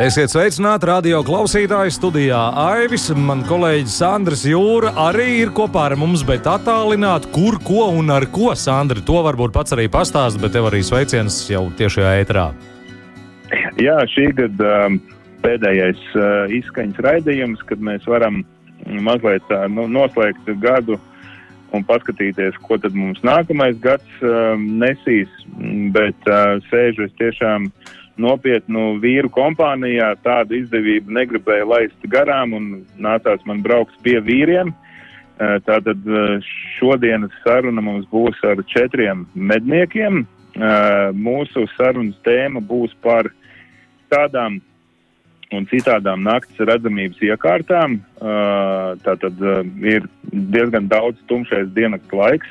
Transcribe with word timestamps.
Esiet 0.00 0.32
sveicināti 0.32 0.86
radio 0.88 1.18
klausītāju 1.20 1.92
studijā. 1.92 2.38
Aivis, 2.56 3.10
man 3.12 3.42
kolēģis 3.44 3.96
Sandrs 4.00 4.46
Jūra 4.48 4.94
arī 4.96 5.26
ir 5.42 5.50
kopā 5.52 5.90
ar 5.90 5.94
mums, 6.00 6.22
bet 6.24 6.48
attālināti, 6.48 7.28
kur, 7.34 7.58
ko 7.60 7.90
un 7.98 8.08
ar 8.14 8.24
ko. 8.32 8.54
Sandri, 8.56 9.02
to 9.04 9.18
varbūt 9.26 9.52
pats 9.52 9.76
arī 9.76 9.90
pastāst, 9.92 10.40
bet 10.40 10.56
tev 10.56 10.70
arī 10.70 10.80
sveiciens 10.86 11.36
jau 11.50 11.66
tiešajā 11.76 12.14
ētrā. 12.22 12.46
Jā, 13.76 13.98
šī 14.14 14.30
gada 14.40 14.72
um, 14.86 14.96
pēdējais 15.44 16.08
uh, 16.16 16.56
izskaņas 16.62 17.04
raidījums, 17.04 17.68
kad 17.68 17.84
mēs 17.84 18.08
varam 18.08 18.40
mazliet 19.04 19.52
uh, 19.52 19.68
nu, 19.68 19.84
noslēgt 19.84 20.48
gadu 20.64 20.96
un 21.76 21.84
paskatīties, 21.84 22.56
ko 22.64 22.80
tad 22.80 22.96
mums 22.96 23.20
nākamais 23.20 23.76
gads 23.84 24.24
um, 24.24 24.64
nesīs. 24.80 25.28
Bet 25.92 26.32
uh, 26.32 26.56
sēžu 26.72 27.04
es 27.04 27.18
tiešām 27.20 27.68
uh, 27.68 27.96
nopietnu 28.18 28.98
vīru 29.02 29.30
kompānijā 29.32 30.14
tādu 30.24 30.58
izdevību 30.60 31.12
negribēju 31.16 31.68
laist 31.70 32.06
garām 32.12 32.54
un 32.56 32.70
nācās 32.98 33.44
man 33.46 33.62
braukt 33.62 33.96
pie 34.04 34.18
vīriem. 34.24 34.72
Tātad 35.40 36.04
šodienas 36.76 37.32
saruna 37.44 37.80
mums 37.84 38.08
būs 38.12 38.40
ar 38.44 38.60
četriem 38.68 39.24
medniekiem. 39.34 40.26
Mūsu 41.16 41.64
sarunas 41.76 42.18
tēma 42.26 42.60
būs 42.60 42.92
par 43.00 43.30
tādām 44.12 44.60
un 45.56 45.66
citādām 45.70 46.22
naktas 46.26 46.60
redzamības 46.68 47.22
iekārtām. 47.24 48.00
Tātad 49.06 49.40
ir 49.82 50.06
diezgan 50.30 50.90
daudz 50.90 51.18
tumšais 51.30 51.72
diennakts 51.74 52.12
laiks, 52.14 52.50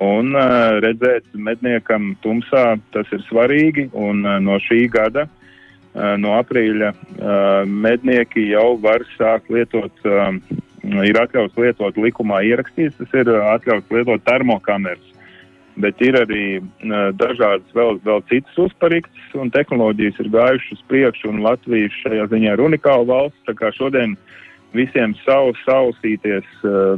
Un 0.00 0.32
redzēt 0.80 1.26
medniekam 1.36 2.14
tumsā 2.24 2.78
tas 2.94 3.10
ir 3.12 3.20
svarīgi, 3.26 3.90
un 3.92 4.24
no 4.46 4.56
šī 4.64 4.86
gada, 4.88 5.26
no 5.92 6.32
aprīļa, 6.38 6.94
mednieki 7.68 8.46
jau 8.48 8.78
var 8.80 9.04
sākt 9.18 9.50
lietot, 9.52 9.92
ir 11.04 11.20
atļauts 11.20 11.60
lietot 11.60 12.00
likumā 12.00 12.40
ierakstīts, 12.48 12.96
tas 12.96 13.12
ir 13.20 13.28
atļauts 13.28 13.92
lietot 13.92 14.24
termokameras. 14.24 15.04
Bet 15.80 16.00
ir 16.04 16.16
arī 16.18 16.46
dažādas 17.20 17.68
vēl, 17.76 18.00
vēl 18.04 18.24
citas 18.32 18.56
uzparīgas, 18.64 19.20
un 19.36 19.52
tehnoloģijas 19.52 20.18
ir 20.24 20.32
gājušas 20.32 20.78
uz 20.78 20.82
priekšu, 20.88 21.28
un 21.30 21.44
Latvija 21.44 21.92
šajā 22.00 22.26
ziņā 22.32 22.56
ir 22.56 22.64
unikāla 22.64 23.04
valsts. 23.12 23.44
Tā 23.44 23.54
kā 23.56 23.70
šodien 23.76 24.16
visiem 24.76 25.12
savu, 25.26 25.52
sausīties 25.66 26.48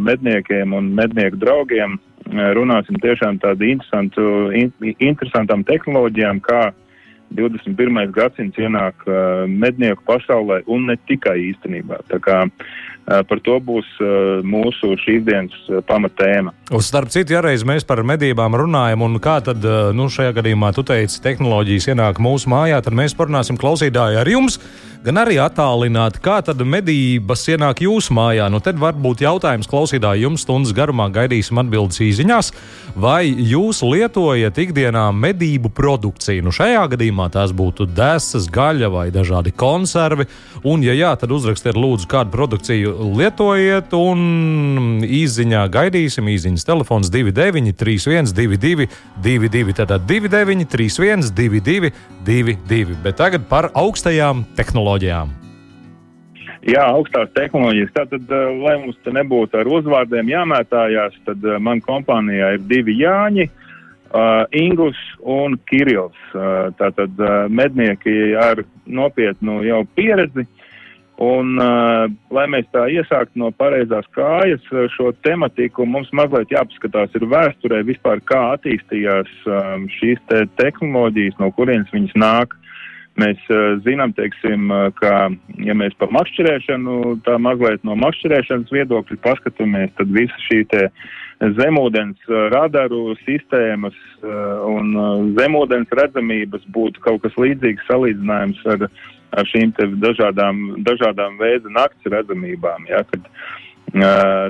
medniekiem 0.07 0.75
un 0.79 0.95
mednieku 0.95 1.43
draugiem 1.43 1.99
runāsim 2.31 2.99
tiešām 3.03 3.39
tādu 3.43 3.69
interesantu, 3.69 4.25
in, 4.57 4.73
interesantām 4.99 5.65
tehnoloģijām, 5.69 6.41
kā 6.45 6.71
21. 7.37 8.13
gadsimts 8.15 8.61
ienāk 8.61 9.07
uh, 9.09 9.45
mednieku 9.49 10.05
pasaulē 10.09 10.63
un 10.71 10.89
ne 10.91 10.97
tikai 11.09 11.39
īstenībā. 11.51 12.03
Tā 12.11 12.21
kā 12.23 12.39
uh, 12.47 13.23
par 13.29 13.43
to 13.47 13.59
būs 13.65 13.89
uh, 14.01 14.45
mūsu 14.47 14.95
šīs 15.03 15.25
dienas 15.27 15.67
pamatēma. 15.89 16.55
Uz 16.73 16.89
starp 16.89 17.13
citu, 17.15 17.37
ja 17.37 17.43
reiz 17.45 17.67
mēs 17.69 17.87
par 17.89 18.05
medībām 18.07 18.57
runājam, 18.59 19.05
un 19.07 19.19
kā 19.23 19.41
tad, 19.45 19.65
nu, 19.97 20.09
šajā 20.13 20.37
gadījumā 20.39 20.73
tu 20.77 20.87
teici, 20.87 21.21
tehnoloģijas 21.25 21.91
ienāk 21.93 22.23
mūsu 22.23 22.53
mājā, 22.53 22.81
tad 22.85 22.97
mēs 22.97 23.17
parunāsim 23.19 23.61
klausītāji 23.61 24.21
ar 24.23 24.31
jums 24.31 24.61
gan 25.03 25.19
arī 25.23 25.39
attālināti. 25.43 26.21
Kā 26.23 26.39
tad 26.47 26.63
medības 26.67 27.45
ienāk 27.51 27.83
jūsu 27.85 28.15
mājā? 28.17 28.47
Nu, 28.53 28.63
tad 28.63 28.79
varbūt 28.81 29.25
jautājums 29.25 29.69
klausītāji 29.71 30.27
jums 30.27 30.45
stundas 30.47 30.75
garumā 30.77 31.09
gaidīsim 31.13 31.59
atbildes 31.63 32.01
īsiņās. 32.05 32.53
Vai 33.03 33.27
jūs 33.27 33.83
lietojat 33.87 34.59
ikdienā 34.63 35.09
medību 35.17 35.73
produkciju? 35.75 36.47
Nu, 36.47 36.55
šajā 36.55 36.85
gadījumā 36.95 37.22
tās 37.33 37.53
būtu 37.55 37.87
desas, 37.87 38.49
gaļa 38.51 38.91
vai 38.91 39.07
dažādi 39.15 39.53
konservi. 39.55 40.27
Un, 40.65 40.83
ja 40.83 40.95
jā, 40.97 41.13
tad 41.19 41.31
uzrakstiet 41.35 41.79
lūdzu, 41.79 42.09
kādu 42.11 42.35
produkciju 42.35 43.13
lietojiet. 43.19 43.95
Un 43.95 45.05
īsiņā 45.07 45.63
gaidīsim 45.73 46.27
īsiņas 46.35 46.67
telefons 46.67 47.13
29, 47.13 47.77
31, 47.79 48.35
22, 48.35 48.91
22. 49.23 49.79
Tātad 49.83 50.09
29, 50.11 50.67
31, 50.75 51.31
22, 51.31 51.95
22. 52.27 52.99
Bet 53.05 53.21
tagad 53.23 53.47
par 53.51 53.71
augstajām 53.75 54.43
tehnoloģijām 54.57 54.73
tehnoloģijām? 54.73 55.39
Jā, 56.63 56.85
augstās 56.95 57.31
tehnoloģijas. 57.35 57.91
Tātad, 57.93 58.23
eh, 58.31 58.63
lai 58.63 58.77
mums 58.79 58.97
te 59.03 59.11
nebūtu 59.11 59.59
ar 59.59 59.67
uzvārdiem 59.67 60.31
jāmētājās, 60.31 61.19
tad 61.27 61.45
eh, 61.45 61.59
man 61.59 61.81
kompānijā 61.81 62.55
ir 62.55 62.61
divi 62.71 62.95
Jāņi, 63.03 63.49
uh, 63.49 63.62
Ingus 64.53 64.99
un 65.25 65.57
Kirils. 65.69 66.19
Uh, 66.35 66.69
tātad 66.77 67.17
uh, 67.21 67.47
mednieki 67.49 68.35
ar 68.37 68.65
nopietnu 68.85 69.63
jau 69.65 69.83
pieredzi. 69.97 70.47
Un, 71.23 71.55
uh, 71.61 72.09
lai 72.35 72.45
mēs 72.51 72.67
tā 72.75 72.87
iesāktu 72.91 73.39
no 73.39 73.53
pareizās 73.55 74.09
kājas 74.17 74.65
šo 74.97 75.13
tematiku, 75.23 75.85
mums 75.87 76.11
mazliet 76.17 76.51
jāpaskatās 76.51 77.15
ir 77.15 77.29
vēsturē 77.31 77.83
vispār, 77.87 78.23
kā 78.27 78.41
attīstījās 78.57 79.31
um, 79.47 79.87
šīs 80.01 80.19
te 80.33 80.43
tehnoloģijas, 80.59 81.39
no 81.39 81.53
kurienes 81.55 81.93
viņas 81.95 82.17
nāk. 82.19 82.57
Mēs 83.21 83.39
uh, 83.53 83.77
zinām, 83.85 84.15
teiksim, 84.17 84.73
uh, 84.73 84.89
ka, 84.97 85.29
ja 85.63 85.77
mēs 85.77 85.95
par 86.01 86.11
makšķerēšanu, 86.17 86.99
tā 87.29 87.37
mazliet 87.45 87.85
no 87.87 87.95
makšķerēšanas 88.03 88.73
viedokļa 88.73 89.21
paskatāmies, 89.23 89.93
tad 90.01 90.17
visa 90.17 90.47
šī 90.49 90.63
te 90.73 90.89
zemūdens 91.43 92.21
uh, 92.29 92.47
radaru 92.53 93.17
sistēmas 93.25 93.97
uh, 94.23 94.63
un 94.69 94.95
uh, 94.95 95.25
zemūdens 95.39 95.91
redzamības 95.99 96.65
būtu 96.75 97.03
kaut 97.03 97.23
kas 97.25 97.35
līdzīgs 97.41 97.89
salīdzinājums 97.91 98.63
ar, 98.75 98.87
ar 99.35 99.51
šīm 99.51 99.75
dažādām, 100.03 100.63
dažādām 100.87 101.39
veidu 101.41 101.73
nakts 101.75 102.07
redzamībām. 102.15 102.87
Ja, 102.91 103.03
kad, 103.11 103.27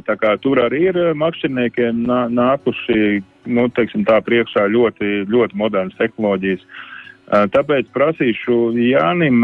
tā 0.06 0.16
kā 0.20 0.36
tur 0.42 0.60
arī 0.62 0.84
ir 0.91 0.98
makšķerniekiem 1.19 2.04
nā, 2.06 2.20
nākuši, 2.30 3.22
nu, 3.50 3.69
teiksim 3.74 4.04
tā, 4.06 4.20
priekšā 4.22 4.69
ļoti, 4.70 5.24
ļoti 5.32 5.59
modernas 5.59 5.97
tehnoloģijas. 5.98 6.62
Tāpēc 7.54 7.88
prasīšu 7.94 8.59
Jānim, 8.76 9.41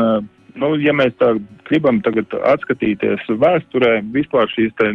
nu, 0.60 0.72
ja 0.82 0.92
mēs 0.96 1.14
tā 1.20 1.32
gribam 1.68 2.00
tagad 2.04 2.32
atskatīties 2.52 3.24
vēsturē, 3.40 3.98
vispār 4.14 4.50
šīs 4.52 4.74
te 4.78 4.90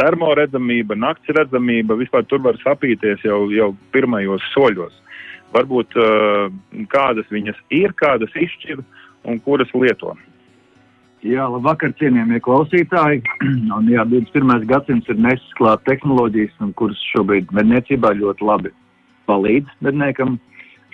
termoredzamība, 0.00 0.98
nakts 0.98 1.32
redzamība, 1.36 1.98
vispār 2.00 2.26
tur 2.30 2.42
var 2.44 2.58
sapīties 2.62 3.24
jau, 3.26 3.44
jau 3.54 3.72
pirmajos 3.94 4.44
soļos. 4.54 4.98
Varbūt 5.52 5.96
kādas 6.92 7.28
viņas 7.32 7.58
ir, 7.76 7.92
kādas 8.00 8.32
izšķir 8.32 8.80
un 9.28 9.40
kuras 9.44 9.72
lieto. 9.76 10.14
Jā, 11.22 11.44
labvakar, 11.46 11.92
cienījamie 12.00 12.40
klausītāji. 12.42 13.20
Un, 13.76 13.90
jā, 13.92 14.02
21. 14.10 14.64
gadsimts 14.66 15.12
ir 15.12 15.20
nesis 15.22 15.52
klāt 15.58 15.84
tehnoloģijas, 15.86 16.56
kuras 16.80 16.98
šobrīd 17.12 17.52
medniecībā 17.54 18.10
ļoti 18.18 18.48
labi 18.48 18.72
palīdz 19.30 19.76
medniekam 19.86 20.40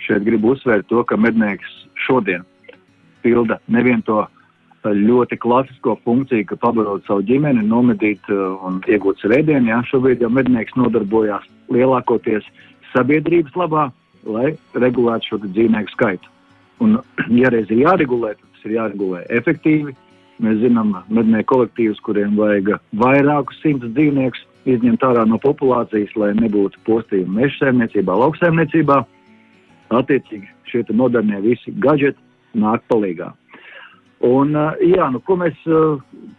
Šeit 0.05 0.23
gribu 0.27 0.53
uzsvērt 0.55 0.87
to, 0.89 1.03
ka 1.03 1.17
mednieks 1.19 1.75
šodien 2.05 2.45
pilda 3.23 3.59
nevien 3.67 4.01
to 4.07 4.21
uh, 4.23 4.29
ļoti 4.83 5.37
klasisko 5.37 5.97
funkciju, 6.05 6.45
ka 6.49 6.55
pabarot 6.55 7.05
savu 7.07 7.23
ģimeni, 7.27 7.65
nomedīt 7.67 8.21
uh, 8.31 8.55
un 8.65 8.81
iegūt 8.87 9.19
svētdienu. 9.23 9.71
Jā, 9.71 9.81
šobrīd 9.89 10.23
jau 10.23 10.31
mednieks 10.31 10.75
nodarbojās 10.79 11.45
lielākoties 11.73 12.47
sabiedrības 12.93 13.55
labā, 13.59 13.89
lai 14.25 14.53
regulētu 14.73 15.33
šo 15.33 15.41
dzīvnieku 15.45 15.95
skaitu. 15.95 16.31
Un, 16.79 16.99
ja 17.41 17.51
reiz 17.51 17.69
ir 17.69 17.83
jāregulē, 17.83 18.35
tad 18.37 18.47
tas 18.55 18.69
ir 18.69 18.77
jāregulē 18.77 19.25
efektīvi. 19.41 19.95
Mēs 20.39 20.61
zinām 20.61 20.93
mednieku 21.11 21.57
kolektīvus, 21.57 21.99
kuriem 22.05 22.37
vajag 22.39 22.77
vairākus 22.95 23.59
simtus 23.59 23.91
dzīvniekus 23.97 24.45
izņemt 24.69 25.03
ārā 25.03 25.25
no 25.27 25.39
populācijas, 25.43 26.13
lai 26.15 26.31
nebūtu 26.37 26.79
postījumi 26.87 27.41
meža 27.41 27.65
saimniecībā, 27.65 28.15
lauksaimniecībā 28.23 29.01
attiecīgi 29.99 30.47
šie 30.69 30.85
modernie 30.95 31.41
visi 31.43 31.73
gadgeti 31.83 32.28
nāk 32.57 32.85
palīgā. 32.91 33.33
Un, 34.25 34.51
jā, 34.83 35.05
nu, 35.13 35.21
ko, 35.23 35.37
mēs, 35.39 35.59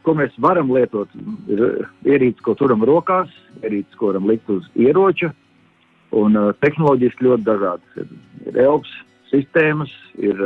ko 0.04 0.14
mēs 0.16 0.34
varam 0.44 0.72
lietot? 0.74 1.08
Ir 1.48 1.62
ierīces, 2.04 2.42
ko 2.44 2.52
turam 2.58 2.84
rokās, 2.84 3.30
ierīces, 3.62 3.94
ko 3.96 4.10
varam 4.10 4.28
likt 4.28 4.50
uz 4.52 4.66
ieroča, 4.76 5.30
un 6.12 6.36
tehnoloģijas 6.60 7.22
ļoti 7.24 7.46
dažādas. 7.46 7.96
Ir, 8.02 8.10
ir 8.50 8.60
ELPS 8.66 8.92
sistēmas, 9.30 9.94
ir 10.20 10.36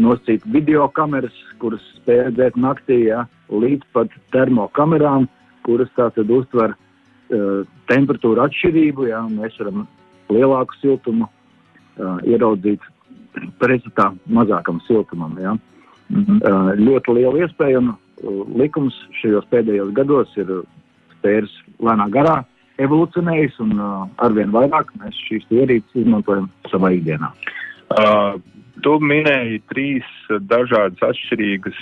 nosacīta 0.00 0.48
video 0.50 0.86
kameras, 0.94 1.34
kuras 1.60 1.84
spēj 1.98 2.28
redzēt 2.28 2.56
naktī, 2.60 3.00
ja, 3.10 3.24
līdz 3.52 3.86
pat 3.94 4.14
termokamerām, 4.34 5.28
kuras 5.66 5.90
tātad 5.98 6.30
uztver 6.32 6.74
uh, 6.74 7.62
temperatūra 7.90 8.48
atšķirību, 8.48 9.08
jā, 9.10 9.22
mēs 9.36 9.60
varam 9.60 9.86
lielāku 10.32 10.80
siltumu 10.80 11.28
uh, 11.28 12.18
ieraudzīt 12.26 12.82
pretstatā 13.58 14.10
mazākam 14.30 14.80
siltumam. 14.86 15.36
Jā. 15.40 15.56
Mm 16.08 16.24
-hmm. 16.24 16.38
uh, 16.44 16.72
ļoti 16.78 17.14
liela 17.14 17.46
iespēja 17.46 17.78
un 17.78 17.88
uh, 17.88 18.56
likums 18.56 18.94
šajos 19.20 19.46
pēdējos 19.50 19.92
gados 19.92 20.36
ir 20.36 20.50
spērs 21.16 21.52
lēnā 21.80 22.08
garā 22.10 22.44
evolūcionējis 22.78 23.60
un 23.60 23.78
uh, 23.78 24.08
arvien 24.16 24.50
vairāk 24.52 24.90
mēs 25.00 25.14
šīs 25.28 25.46
ierīces 25.50 26.02
izmantojam 26.02 26.50
savā 26.70 26.92
ikdienā. 26.92 27.32
Uh, 27.90 28.40
Tu 28.84 28.90
minēji 29.00 29.62
trīs 29.70 30.06
dažādas 30.50 30.98
atšķirīgas 31.00 31.78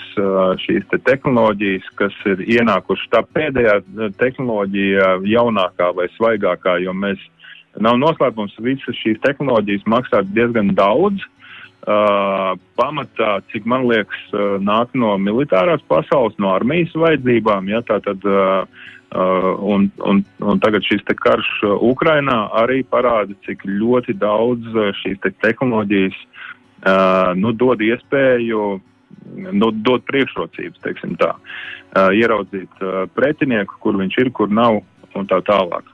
šīs 0.61 0.85
te 0.91 0.99
tehnoloģijas, 0.99 1.89
kas 1.99 2.13
ir 2.27 2.39
ienākušas. 2.45 3.09
Tā 3.11 3.23
pēdējā 3.35 3.81
tehnoloģija, 4.21 5.07
jaunākā 5.25 5.89
vai 5.97 6.07
svaigākā, 6.19 6.77
jo 6.85 6.93
mēs 6.93 7.19
nav 7.81 7.97
noslēpums, 7.97 8.55
visas 8.61 9.01
šīs 9.01 9.19
tehnoloģijas 9.25 9.89
maksā 9.89 10.23
diezgan 10.37 10.75
daudz. 10.79 11.25
Uh, 11.25 11.42
pamatā, 11.83 13.41
cik 13.51 13.67
man 13.67 13.89
liekas, 13.91 14.23
uh, 14.33 14.57
nāk 14.63 14.95
no 14.95 15.17
militārās 15.19 15.83
pasaules, 15.91 16.37
no 16.39 16.53
armijas 16.55 16.95
vajadzībām. 16.95 17.69
Ja, 17.73 17.83
tātad, 17.83 18.23
uh, 18.23 18.67
uh, 19.15 19.49
un, 19.59 19.91
un, 20.07 20.23
un 20.41 20.63
tagad 20.63 20.87
šis 20.87 21.03
karš 21.19 21.51
Ukrainā 21.83 22.49
arī 22.63 22.83
parāda, 22.87 23.35
cik 23.47 23.67
ļoti 23.67 24.15
daudz 24.21 24.79
šīs 25.03 25.21
te 25.23 25.33
tehnoloģijas 25.43 26.19
uh, 26.23 27.33
nu, 27.39 27.53
dod 27.53 27.83
iespēju, 27.83 28.63
nu, 29.53 29.73
dod 29.85 30.07
priekšrocības, 30.09 30.83
teiksim 30.87 31.17
tā, 31.21 31.35
uh, 31.35 32.11
ieraudzīt 32.15 32.83
uh, 32.83 33.05
pretinieku, 33.15 33.81
kur 33.83 33.99
viņš 34.01 34.21
ir, 34.23 34.31
kur 34.31 34.53
nav 34.53 34.83
un 35.19 35.29
tā 35.29 35.43
tālāk. 35.45 35.85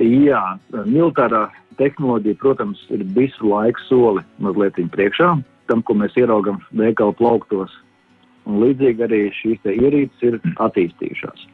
Jā, 0.00 0.42
militārā 0.86 1.46
tehnoloģija, 1.80 2.38
protams, 2.40 2.80
ir 2.94 3.04
visu 3.16 3.48
laiku 3.48 3.80
soli 3.88 4.24
mazliet 4.42 4.80
priekšā 4.92 5.34
tam, 5.70 5.82
ko 5.86 5.96
mēs 5.96 6.16
ieraugam 6.20 6.60
veikalu 6.76 7.14
plauktos. 7.18 7.72
Un 8.48 8.58
līdzīgi 8.58 9.04
arī 9.06 9.20
šīs 9.38 9.68
ierīces 9.70 10.24
ir 10.26 10.38
attīstījušās. 10.64 11.44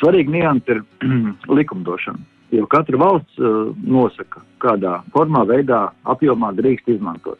Svarīgi 0.00 0.34
nianses 0.34 0.80
ir 0.80 0.82
likumdošana. 1.58 2.18
Jo 2.50 2.64
katra 2.66 2.98
valsts 2.98 3.38
uh, 3.38 3.70
nosaka, 3.86 4.42
kādā 4.58 4.96
formā, 5.14 5.44
veidā, 5.46 5.84
apjomā 6.10 6.50
drīkst 6.58 6.90
izmantot 6.96 7.38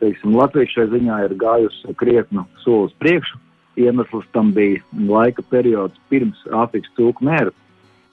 teiksim, 0.00 0.36
Latvija 0.38 0.70
šai 0.72 0.86
ziņā 0.92 1.20
ir 1.26 1.36
gājusi 1.40 1.94
krietnu 1.98 2.46
solis 2.64 2.94
priekšu. 3.02 3.38
Iemesls 3.78 4.26
tam 4.34 4.50
bija 4.54 4.80
laika 5.06 5.44
periods 5.52 5.98
pirms 6.10 6.40
Āfrikas 6.50 6.90
cūku 6.98 7.26
mēra, 7.26 7.52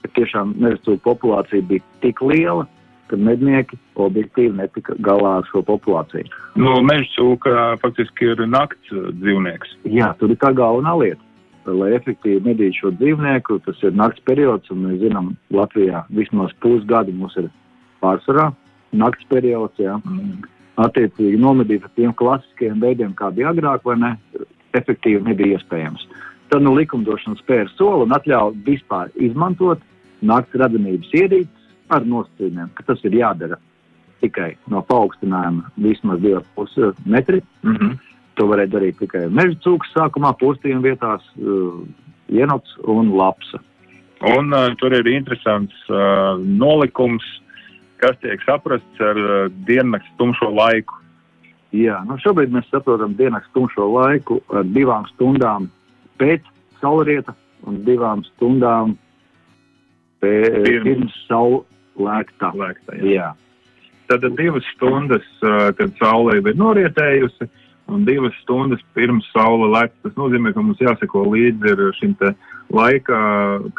kad 0.06 0.14
tiešām 0.16 0.54
meža 0.62 0.80
cūku 0.86 1.02
populācija 1.04 1.66
bija 1.68 1.84
tik 2.04 2.22
liela, 2.24 2.64
ka 3.10 3.18
mednieki 3.18 3.78
objektīvi 4.02 4.56
netika 4.58 4.96
galā 5.06 5.36
ar 5.40 5.46
šo 5.50 5.62
populāciju. 5.66 6.30
Nu, 6.58 6.78
meža 6.86 7.06
cūka 7.18 7.68
faktiski 7.82 8.32
ir 8.32 8.42
nakts 8.50 8.90
dzīvnieks. 9.20 9.76
Jā, 9.90 10.14
tur 10.20 10.34
ir 10.34 10.40
tā 10.42 10.54
galvenā 10.56 10.96
lieta. 11.02 11.22
Lai 11.66 11.96
efektīvi 11.96 12.44
medītu 12.46 12.84
šo 12.84 12.92
dzīvnieku, 12.94 13.58
tas 13.66 13.80
ir 13.82 13.94
nakts 13.98 14.22
periods, 14.26 14.70
un 14.70 14.84
mēs 14.86 15.00
zinām, 15.02 15.32
Latvijā 15.50 16.04
vismaz 16.14 16.54
pusgadu 16.62 17.14
mums 17.14 17.34
ir 17.42 17.48
pārsvarā 18.02 18.52
nakts 18.94 19.26
periods. 19.30 19.82
Jā. 19.82 19.98
Mm 20.06 20.44
attiecīgi 20.80 21.40
nomedīt 21.40 21.84
ar 21.86 21.92
tiem 21.96 22.14
klasiskiem 22.16 22.80
veidiem, 22.82 23.14
kā 23.16 23.30
bija 23.34 23.52
agrāk, 23.54 23.84
vai 23.86 23.96
ne, 24.00 24.12
efektīvi 24.76 25.24
nebija 25.24 25.56
iespējams. 25.56 26.06
Tad 26.52 26.62
nu, 26.62 26.74
likumdošana 26.76 27.40
spēra 27.40 27.70
soli 27.74 28.06
un 28.06 28.14
ļauj 28.30 28.58
vispār 28.66 29.10
izmantot 29.16 29.82
naktas 30.22 30.60
radamības 30.60 31.12
ierīces 31.14 31.66
ar 31.92 32.06
nosacījumiem, 32.06 32.72
ka 32.74 32.86
tas 32.88 33.02
ir 33.06 33.14
jādara 33.20 33.58
tikai 34.24 34.54
no 34.72 34.82
paaugstinājuma 34.88 35.70
vismaz 35.76 36.20
2,5 36.24 37.06
metri. 37.06 37.42
Mm 37.62 37.76
-hmm. 37.76 37.96
To 38.36 38.46
varēja 38.46 38.72
darīt 38.72 38.98
tikai 38.98 39.28
meža 39.28 39.56
cūkas 39.64 39.92
sākumā, 39.94 40.34
postījuma 40.40 40.82
vietās, 40.82 41.22
uh, 41.40 41.86
ienots 42.28 42.76
un 42.84 43.16
lapsa. 43.16 43.60
Un 44.20 44.52
uh, 44.52 44.74
tur 44.80 44.92
ir 44.92 45.06
interesants 45.06 45.74
uh, 45.88 46.36
nolikums, 46.40 47.24
kas 47.96 48.16
tiek 48.20 48.42
saprasts 48.42 49.00
ar 49.00 49.16
uh, 49.16 49.52
diennakts 49.66 50.08
tumšo 50.18 50.50
laiku. 50.50 50.94
Jā, 51.72 52.04
nu 52.08 52.16
šobrīd 52.18 52.52
mēs 52.54 52.68
saprotam 52.70 53.16
diennakts 53.16 53.52
tumšo 53.52 53.88
laiku 53.92 54.40
ar 54.54 54.64
divām 54.64 55.04
stundām 55.14 55.70
pēc 56.20 56.44
saulrieta 56.80 57.34
un 57.66 57.82
divām 57.84 58.22
stundām 58.24 58.96
pirms, 60.64 60.86
pirms 60.86 61.20
saulēkta. 61.26 62.52
Lēkta, 62.56 62.98
jā. 63.00 63.12
jā. 63.14 63.28
Tad 64.10 64.26
divas 64.38 64.66
stundas, 64.74 65.26
uh, 65.42 65.70
kad 65.78 65.94
saule 65.98 66.38
ir 66.38 66.58
norietējusi, 66.58 67.48
un 67.90 68.04
divas 68.06 68.34
stundas 68.42 68.82
pirms 68.94 69.26
saule 69.34 69.70
lec. 69.72 69.94
Tas 70.04 70.14
nozīmē, 70.18 70.52
ka 70.54 70.62
mums 70.62 70.82
jāseko 70.82 71.24
līdzi 71.32 71.90
šim 71.98 72.14
laika 72.74 73.18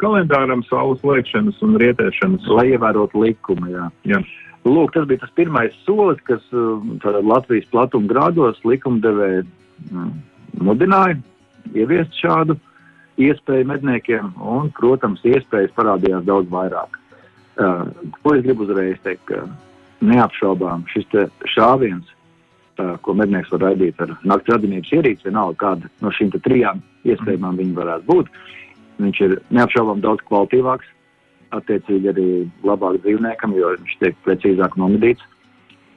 kalendāram, 0.00 0.64
saules 0.68 1.04
lēkšanas 1.04 1.62
un 1.64 1.78
rietēšanas. 1.80 2.48
Lai 2.52 2.68
ievērotu 2.74 3.24
likumu, 3.24 3.72
jā. 3.72 3.88
jā. 4.08 4.22
Lūk, 4.68 4.92
tas 4.92 5.06
bija 5.08 5.22
tas 5.22 5.32
pirmais 5.36 5.76
solis, 5.86 6.20
kas 6.28 6.44
uh, 6.52 6.80
Latvijas 7.24 7.68
platuma 7.72 8.10
grādos 8.10 8.58
likumdevēja 8.68 9.44
mm, 9.88 10.10
mudināja 10.64 11.16
ieviest 11.76 12.16
šādu 12.20 12.56
iespēju 13.18 13.66
medniekiem, 13.68 14.32
un, 14.38 14.70
protams, 14.76 15.24
iespējas 15.26 15.74
parādījās 15.76 16.26
daudz 16.28 16.50
vairāk. 16.52 17.00
Uh, 17.58 17.88
ko 18.22 18.36
es 18.36 18.44
gribu 18.46 18.66
uzreiz 18.66 19.00
teikt, 19.02 19.24
ka 19.32 19.42
neapšaubām 20.06 20.84
šis 20.92 21.10
šāviens 21.50 22.14
ko 23.02 23.14
mednieks 23.16 23.50
var 23.54 23.64
raidīt 23.68 23.98
ar 24.02 24.12
naktas 24.22 24.56
radinības 24.56 24.92
ierīci, 24.94 25.26
vienalga 25.26 25.58
kāda 25.62 25.90
no 26.04 26.12
šīm 26.14 26.30
trijām 26.44 26.82
iespējamām 27.08 27.58
viņi 27.58 27.74
varētu 27.78 28.06
būt. 28.10 28.30
Viņš 29.02 29.20
ir 29.26 29.34
neapšaubām 29.54 30.02
daudz 30.04 30.22
kvalitīvāks, 30.28 30.86
attiecīgi 31.58 32.12
arī 32.12 32.28
labāk 32.66 33.00
dzīvniekam, 33.02 33.54
jo 33.58 33.74
viņš 33.76 33.98
tiek 34.02 34.22
precīzāk 34.26 34.78
nomedīts. 34.78 35.24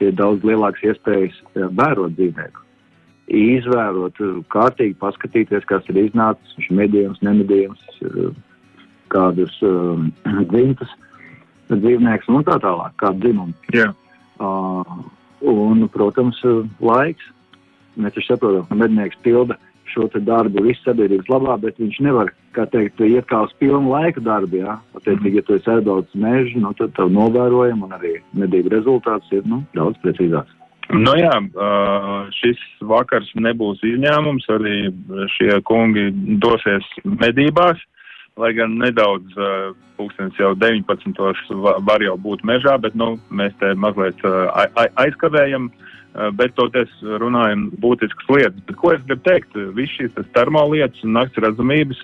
Ir 0.02 0.14
daudz 0.18 0.42
lielākas 0.46 0.82
iespējas 0.90 1.38
vērot 1.54 2.16
dzīvnieku. 2.18 2.61
Izvērot, 3.32 4.18
kārtīgi 4.52 4.98
paskatīties, 5.00 5.64
kas 5.68 5.86
ir 5.88 6.02
iznācis, 6.02 6.52
viņš 6.58 6.68
ir 6.68 6.78
medījums, 6.82 7.22
nemedījums, 7.24 7.86
kādus 9.12 9.56
um, 9.64 10.10
dzimtas 10.52 10.92
dzīvnieks 11.72 12.28
un 12.28 12.44
tā 12.44 12.58
tālāk, 12.60 12.92
kādu 13.00 13.24
dzimumu. 13.24 13.54
Yeah. 13.72 13.96
Uh, 14.36 15.04
Un, 15.42 15.88
protams, 15.90 16.38
laiks. 16.78 17.24
Mēs 17.98 18.14
taču 18.14 18.30
saprotam, 18.30 18.66
ka 18.68 18.78
mednieks 18.78 19.18
pilda 19.24 19.58
šo 19.90 20.06
darbu 20.14 20.62
visu 20.64 20.80
sabiedrības 20.86 21.28
labā, 21.28 21.58
bet 21.60 21.80
viņš 21.82 21.98
nevar, 22.06 22.30
kā 22.56 22.64
teikt, 22.70 23.02
iet 23.04 23.26
kā 23.28 23.42
uz 23.44 23.52
pilnu 23.60 23.90
laika 23.92 24.22
darbu. 24.24 24.62
Jā. 24.62 24.78
Attiecīgi, 24.96 25.40
ja 25.40 25.44
tu 25.44 25.58
esi 25.58 25.68
aizbraucis 25.74 26.16
mežu, 26.16 26.62
nu, 26.62 26.72
tad 26.78 26.94
tev 26.96 27.10
novērojam 27.12 27.82
un 27.84 27.96
arī 27.98 28.14
medību 28.38 28.72
rezultāts 28.72 29.34
ir 29.34 29.44
nu, 29.50 29.60
daudz 29.76 29.98
precīzāks. 30.04 30.54
Nu 30.92 31.14
jā, 31.16 31.32
šis 32.36 32.60
vakars 32.84 33.30
nebūs 33.34 33.80
izņēmums. 33.86 34.48
Arī 34.52 34.76
šie 35.36 35.56
kungi 35.68 36.10
dosies 36.42 36.84
medībās 37.04 37.80
lai 38.40 38.52
gan 38.56 38.76
nedaudz 38.80 39.34
pūkstens 39.98 40.38
jau 40.40 40.52
19. 40.56 41.20
var 41.84 42.04
jau 42.04 42.16
būt 42.20 42.44
mežā, 42.48 42.78
bet 42.80 42.96
nu, 42.96 43.14
mēs 43.30 43.54
te 43.60 43.72
mazliet 43.76 44.20
aizkavējam, 45.00 45.68
bet 46.38 46.56
toties 46.56 46.92
runājam 47.20 47.68
būtiskas 47.82 48.32
lietas. 48.32 48.78
Ko 48.80 48.94
es 48.94 49.04
gribu 49.04 49.24
teikt? 49.28 49.56
Viss 49.76 49.98
šīs 49.98 50.16
termolietas 50.36 51.04
un 51.04 51.16
nakts 51.18 51.40
redzamības 51.44 52.00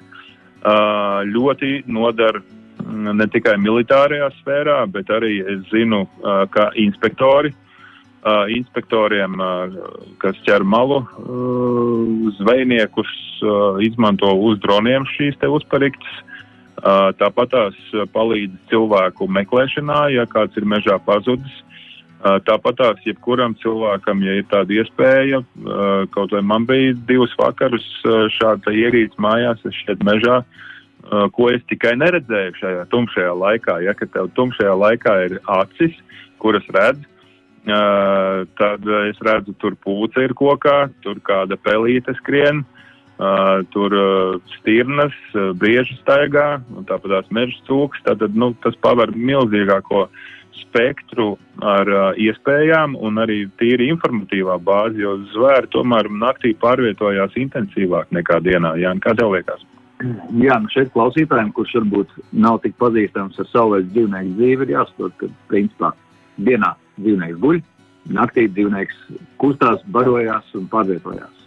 ļoti 1.32 1.82
nodara 1.88 2.42
ne 2.88 3.26
tikai 3.32 3.56
militārajā 3.60 4.28
sfērā, 4.38 4.82
bet 4.92 5.10
arī 5.12 5.40
es 5.56 5.64
zinu, 5.72 6.04
ka 6.54 6.70
inspektori 6.78 7.54
inspektoriem, 8.54 9.38
uh, 9.40 9.76
kas 10.22 10.38
ķer 10.46 10.64
malu 10.66 11.02
uh, 11.02 12.32
zvejniekus, 12.40 13.10
izmanto 13.86 14.32
uz 14.34 14.58
droniem 14.58 15.04
šīs 15.06 15.36
te 15.38 15.46
uzpariktas. 15.46 16.16
Tāpat 17.18 17.52
tās 17.52 17.76
palīdz 18.14 18.54
cilvēku 18.70 19.28
meklēšanā, 19.30 20.08
ja 20.10 20.24
kāds 20.26 20.58
ir 20.58 20.66
mežā 20.66 20.96
pazudis. 21.06 21.54
Tāpat 22.18 22.78
tās 22.80 23.04
jebkuram 23.06 23.54
cilvēkam, 23.62 24.24
ja 24.26 24.40
ir 24.40 24.46
tāda 24.50 24.74
iespēja, 24.74 25.38
kaut 26.14 26.34
vai 26.34 26.42
man 26.42 26.66
bija 26.66 26.96
divus 27.06 27.34
vakarus 27.38 27.86
šāda 28.34 28.74
ierīce 28.74 29.14
mājās, 29.22 29.62
es 29.70 29.78
šeit 29.84 30.02
mežā, 30.06 30.40
ko 31.34 31.46
es 31.54 31.62
tikai 31.70 31.94
neredzēju 31.98 32.58
šajā 32.58 32.88
tumšajā 32.90 33.38
laikā. 33.38 33.78
Ja, 33.86 33.94
kad 33.94 34.10
tev 34.14 34.32
tumšajā 34.34 34.74
laikā 34.82 35.14
ir 35.28 35.38
acis, 35.60 35.94
kuras 36.42 36.66
redz, 36.74 37.06
tad 37.68 38.86
es 39.04 39.18
redzu, 39.24 39.52
tur 39.60 39.76
pūce 39.84 40.24
ir 40.24 40.32
kokā, 40.38 40.88
tur 41.04 41.20
kāda 41.26 41.58
pelīte 41.60 42.14
skrien, 42.22 42.64
Uh, 43.18 43.66
tur 43.74 43.90
uh, 43.90 44.36
stirnas, 44.60 45.14
uh, 45.34 45.50
briežu 45.58 45.96
staigā, 45.98 46.60
un 46.70 46.84
tāpat 46.86 47.10
tās 47.10 47.32
meža 47.34 47.56
cūks. 47.66 48.04
Tātad 48.06 48.36
nu, 48.38 48.52
tas 48.62 48.76
paver 48.78 49.10
milzīgāko 49.10 50.04
spektru 50.60 51.32
ar 51.58 51.90
uh, 51.90 52.04
iespējām 52.14 52.94
un 52.94 53.18
arī 53.18 53.40
tīri 53.58 53.90
informatīvā 53.90 54.60
bāzi, 54.62 55.02
jo 55.02 55.16
zvēri 55.34 55.66
tomēr 55.74 56.06
naktī 56.14 56.54
pārvietojās 56.62 57.34
intensīvāk 57.42 58.14
nekā 58.14 58.38
dienā. 58.46 58.76
Jā, 58.78 58.94
kā 59.02 59.18
tev 59.18 59.34
liekas? 59.34 59.66
Jā, 60.38 60.62
nu 60.62 60.70
šeit 60.70 60.94
klausītājiem, 60.94 61.50
kurš 61.58 61.74
varbūt 61.80 62.14
nav 62.38 62.62
tik 62.62 62.78
pazīstams 62.78 63.42
ar 63.42 63.50
savvaļas 63.50 63.94
dzīvnieku 63.96 64.36
dzīvi, 64.38 64.68
ir 64.68 64.76
jāsaprot, 64.76 65.18
ka 65.18 65.34
principā 65.50 65.90
dienā 66.38 66.76
dzīvnieks 66.98 67.40
guļ, 67.42 67.60
naktī 68.18 68.46
dzīvnieks 68.52 69.00
kustās, 69.40 69.82
barojās 69.94 70.48
un 70.58 70.68
pārvietojās 70.72 71.38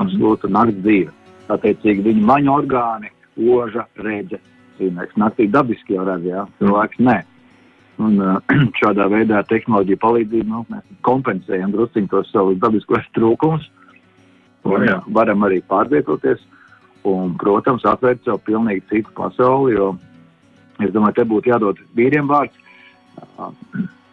absolūta 0.00 0.50
nakts 0.50 0.80
dzīve. 0.82 1.12
Attiecīgi 1.52 2.06
viņa 2.06 2.24
maņu 2.30 2.52
orgāni, 2.54 3.12
oža, 3.36 3.86
rēģe. 4.00 4.40
Dzīvnieks 4.78 5.18
naktī 5.20 5.46
dabiski 5.50 5.94
jau 5.94 6.06
redz, 6.08 6.26
jā, 6.26 6.46
cilvēks 6.58 7.02
nē. 7.04 7.18
Un 8.02 8.18
šādā 8.80 9.06
veidā 9.12 9.44
tehnoloģija 9.50 10.00
palīdzību 10.02 10.50
nu, 10.50 10.64
mēs 10.72 10.98
kompensējam 11.06 11.74
drusciņ 11.74 12.10
tos 12.10 12.32
savus 12.34 12.58
dabiskos 12.62 13.06
trūkumus. 13.14 13.68
Un, 14.64 14.86
jā. 14.88 14.96
varam 15.12 15.44
arī 15.44 15.60
pārvietoties 15.68 16.40
un, 17.04 17.34
protams, 17.40 17.84
atvērt 17.84 18.24
sev 18.24 18.40
pilnīgi 18.46 18.86
citu 18.88 19.12
pasauli, 19.16 19.74
jo 19.76 19.90
es 20.80 20.92
domāju, 20.94 21.18
te 21.18 21.26
būtu 21.28 21.52
jādod 21.52 21.82
vīriem 21.96 22.30
vārds. 22.30 22.56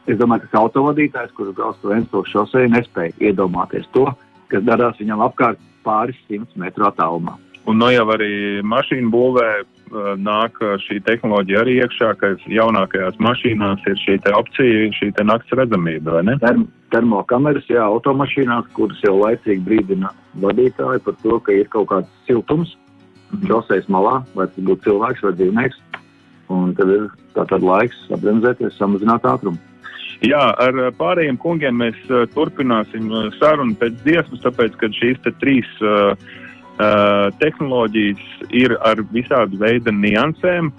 Es 0.09 0.17
domāju, 0.17 0.47
ka 0.49 0.63
autovadītājs, 0.65 1.33
kurš 1.37 1.53
brauc 1.57 1.77
pa 1.81 1.93
Ventspils 1.93 2.31
šosei, 2.33 2.71
nespēja 2.73 3.13
iedomāties 3.29 3.85
to, 3.93 4.07
kas 4.49 4.65
darās 4.65 4.97
viņam 4.99 5.21
apkārt 5.27 5.61
pāris 5.85 6.17
simtus 6.27 6.57
metru 6.57 6.87
attālumā. 6.89 7.37
Un 7.69 7.77
no 7.77 7.85
nu 7.85 7.93
jau 7.93 8.07
arī 8.09 8.61
mašīnu 8.65 9.11
būvē 9.13 9.47
uh, 9.61 10.13
nāk 10.17 10.57
šī 10.81 10.97
tehnoloģija 11.05 11.61
arī 11.61 11.75
iekšā, 11.83 12.09
ka 12.17 12.31
jaunākajās 12.49 13.19
mašīnās 13.21 13.85
ir 13.91 13.99
šī 14.01 14.17
opcija, 14.33 14.89
šī 14.97 15.11
nakts 15.29 15.53
redzamība, 15.59 16.17
vai 16.17 16.23
ne? 16.31 16.37
Term, 16.41 16.65
termokameras, 16.93 17.69
jā, 17.69 17.85
automašīnās, 17.85 18.71
kuras 18.73 19.01
jau 19.05 19.19
laicīgi 19.21 19.61
brīdina 19.67 20.09
vadītāju 20.41 21.05
par 21.05 21.19
to, 21.21 21.37
ka 21.45 21.53
ir 21.53 21.69
kaut 21.69 21.91
kāds 21.93 22.09
siltums 22.25 22.73
mm. 23.29 23.45
šoseis 23.45 23.85
malā, 23.93 24.23
vai 24.33 24.49
tas 24.49 24.65
būtu 24.65 24.89
cilvēks 24.89 25.27
vai 25.27 25.35
dzīvnieks. 25.37 25.83
Un 26.51 26.73
tad 26.75 26.89
ir 26.91 27.11
tātad 27.37 27.63
laiks 27.63 28.07
apbremzēties, 28.11 28.79
samazināt 28.81 29.29
ātrumu. 29.29 29.61
Jā, 30.21 30.41
ar 30.61 30.77
pārējiem 30.99 31.39
kungiem 31.41 31.79
mēs 31.81 31.97
uh, 32.11 32.27
turpināsim 32.35 33.09
sarunu 33.39 33.73
pēc 33.79 33.95
dziesmas, 34.03 34.43
tāpēc, 34.43 34.77
ka 34.77 34.91
šīs 34.93 35.17
te 35.25 35.33
trīs 35.41 35.69
uh, 35.81 36.13
uh, 36.13 37.31
tehnoloģijas 37.41 38.21
ir 38.53 38.75
ar 38.85 39.01
visādu 39.15 39.57
veidu 39.61 39.93
niansēm. 39.97 40.69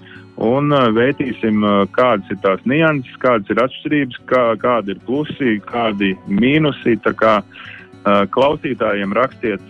Un 0.43 0.71
uh, 0.71 0.87
vērtīsim, 0.95 1.59
uh, 1.59 1.83
kādas 1.91 2.31
ir 2.31 2.39
tās 2.45 2.63
nianses, 2.65 3.19
kādas 3.21 3.51
ir 3.51 3.61
atšķirības, 3.65 4.23
kā, 4.31 4.45
kādi 4.63 4.95
ir 4.95 5.03
plusi, 5.05 5.59
kādi 5.67 6.13
mīnusi. 6.31 6.95
Kā, 7.19 7.41
uh, 7.43 7.69
klausītājiem 8.03 9.13
rakstiet, 9.15 9.69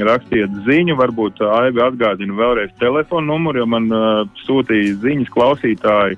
rakstiet 0.00 0.52
ziņu, 0.64 0.94
varbūt 0.96 1.42
Aivi 1.44 1.82
atgādina 1.84 2.36
vēlreiz 2.38 2.72
telefonu 2.80 3.34
numuru, 3.34 3.60
jo 3.60 3.66
man 3.68 3.90
sūtīja 4.46 4.94
ziņas 5.02 5.32
klausītāji 5.34 6.16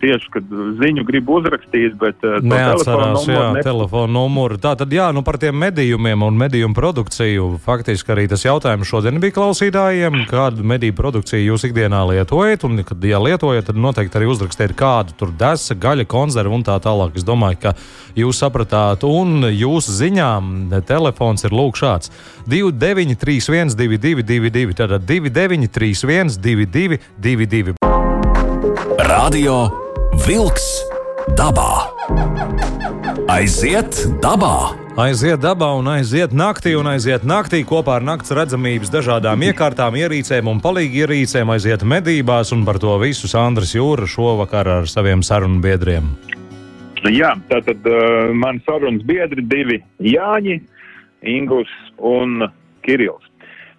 tieši, 0.00 0.30
kad 0.32 0.50
ziņu 0.80 1.04
grib 1.08 1.28
uzrakstīt, 1.30 1.96
bet 2.00 2.22
neatcerās 2.22 3.26
ne... 3.28 3.62
telefonu 3.64 4.12
numuru. 4.16 4.58
Tā 4.62 4.74
tad 4.78 4.92
jā, 4.92 5.08
nu 5.14 5.22
par 5.26 5.38
tiem 5.42 5.56
medījumiem 5.60 6.24
un 6.26 6.38
medījumu 6.40 6.76
produkciju. 6.76 7.48
Faktiski 7.64 8.14
arī 8.14 8.26
tas 8.30 8.44
jautājums 8.46 8.88
šodien 8.88 9.20
bija 9.22 9.36
klausītājiem, 9.36 10.22
kādu 10.30 10.66
medību 10.66 10.98
produkciju 11.00 11.52
jūs 11.52 11.66
ikdienā 11.68 12.02
lietojat, 12.12 12.66
un, 12.68 12.82
kad, 12.86 13.04
ja 13.06 13.20
lietojat, 13.22 13.68
tad 13.70 13.80
noteikti 13.80 14.20
arī 14.20 14.30
uzrakstiet, 14.32 14.76
kādu 14.78 15.16
tur 15.18 15.34
desa, 15.36 15.76
gaļa, 15.78 16.08
konserva 16.10 16.56
un 16.56 16.66
tā 16.66 16.78
tālāk. 16.82 17.16
Es 17.18 17.26
domāju, 17.26 17.60
ka 17.66 17.74
jūs 18.18 18.42
sapratāt, 18.42 19.06
un 19.08 19.48
jūsu 19.50 19.96
ziņām 20.00 20.54
telefons 20.88 21.46
ir 21.46 21.56
lūk 21.56 21.80
šāds 21.80 22.12
2931 22.46 23.76
2222, 23.76 24.78
tātad 24.78 25.06
2931 25.08 26.36
2222. 26.40 27.95
Radio 28.96 29.68
Wolks 30.24 30.64
dabā. 31.36 31.84
Aiziet 33.28 33.92
dabā! 34.24 34.72
Aiziet 34.96 35.42
dabā 35.44 35.68
un 35.76 35.90
aiziet 35.92 36.32
naktī, 36.32 36.72
un 36.80 36.88
aiziet 36.88 37.26
naktī 37.28 37.60
kopā 37.68 37.98
ar 37.98 38.06
nakts 38.08 38.32
redzamības 38.32 38.88
dažādām 38.94 39.44
iekārtām, 39.50 39.98
ierīcēm 40.00 40.48
un 40.48 40.62
palīgi 40.64 41.04
ierīcēm, 41.04 41.52
aiziet 41.52 41.84
medībās, 41.84 42.54
un 42.56 42.64
par 42.64 42.80
to 42.80 42.96
visu 43.02 43.28
Sandrs 43.28 43.76
Jūra 43.76 44.08
šovakar 44.08 44.72
ar 44.78 44.88
saviem 44.88 45.20
sarunu 45.20 45.60
biedriem. 45.60 46.08
Jā, 47.12 47.34
tātad 47.52 47.84
uh, 47.84 48.32
man 48.32 48.64
sarunas 48.64 49.04
biedri 49.04 49.44
divi 49.44 49.82
Jāņi, 50.00 50.62
Ingus 51.36 51.68
un 52.00 52.48
Kirils. 52.80 53.25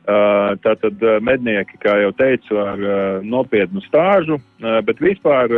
Uh, 0.07 0.53
tātad 0.63 1.01
uh, 1.03 1.17
mednieki, 1.19 1.75
kā 1.83 1.97
jau 1.99 2.13
teicu, 2.15 2.55
ar 2.63 2.79
uh, 2.79 2.99
nopietnu 3.27 3.81
stāžu, 3.83 4.37
bet 4.87 5.01
vispār 5.03 5.51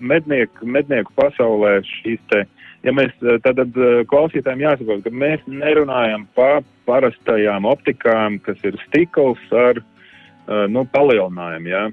mednieku, 0.00 0.64
mednieku 0.64 1.12
pasaulē 1.18 1.74
šīs 1.84 2.22
te, 2.32 2.40
ja 2.80 2.94
mēs 2.96 3.12
tātad 3.44 3.76
klausītājiem 4.08 4.64
jāsaprot, 4.64 5.04
ka 5.04 5.12
mēs 5.12 5.44
nerunājam 5.44 6.24
pa 6.32 6.62
parastajām 6.88 7.68
optikām, 7.68 8.40
kas 8.40 8.64
ir 8.64 8.80
stikls 8.86 9.52
ar 9.52 9.82
nu, 10.72 10.86
palielinājumu. 10.96 11.70
Ja? 11.70 11.84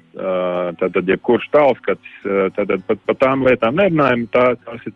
Tātad, 0.79 1.03
ja 1.11 1.19
kurš 1.21 1.45
tālskats, 1.53 2.17
tad 2.55 2.71
pat 2.87 3.03
par 3.05 3.19
tām 3.21 3.45
lietām 3.45 3.77
nerunājam, 3.77 4.25
tā, 4.33 4.47
tās, 4.63 4.87
ir, 4.89 4.95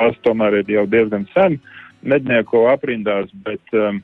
tās 0.00 0.18
tomēr 0.26 0.62
ir 0.64 0.78
jau 0.80 0.88
diezgan 0.90 1.28
sen 1.36 1.60
mednieku 2.02 2.66
aprindās, 2.72 3.30
bet 3.46 3.76
um, 3.76 4.00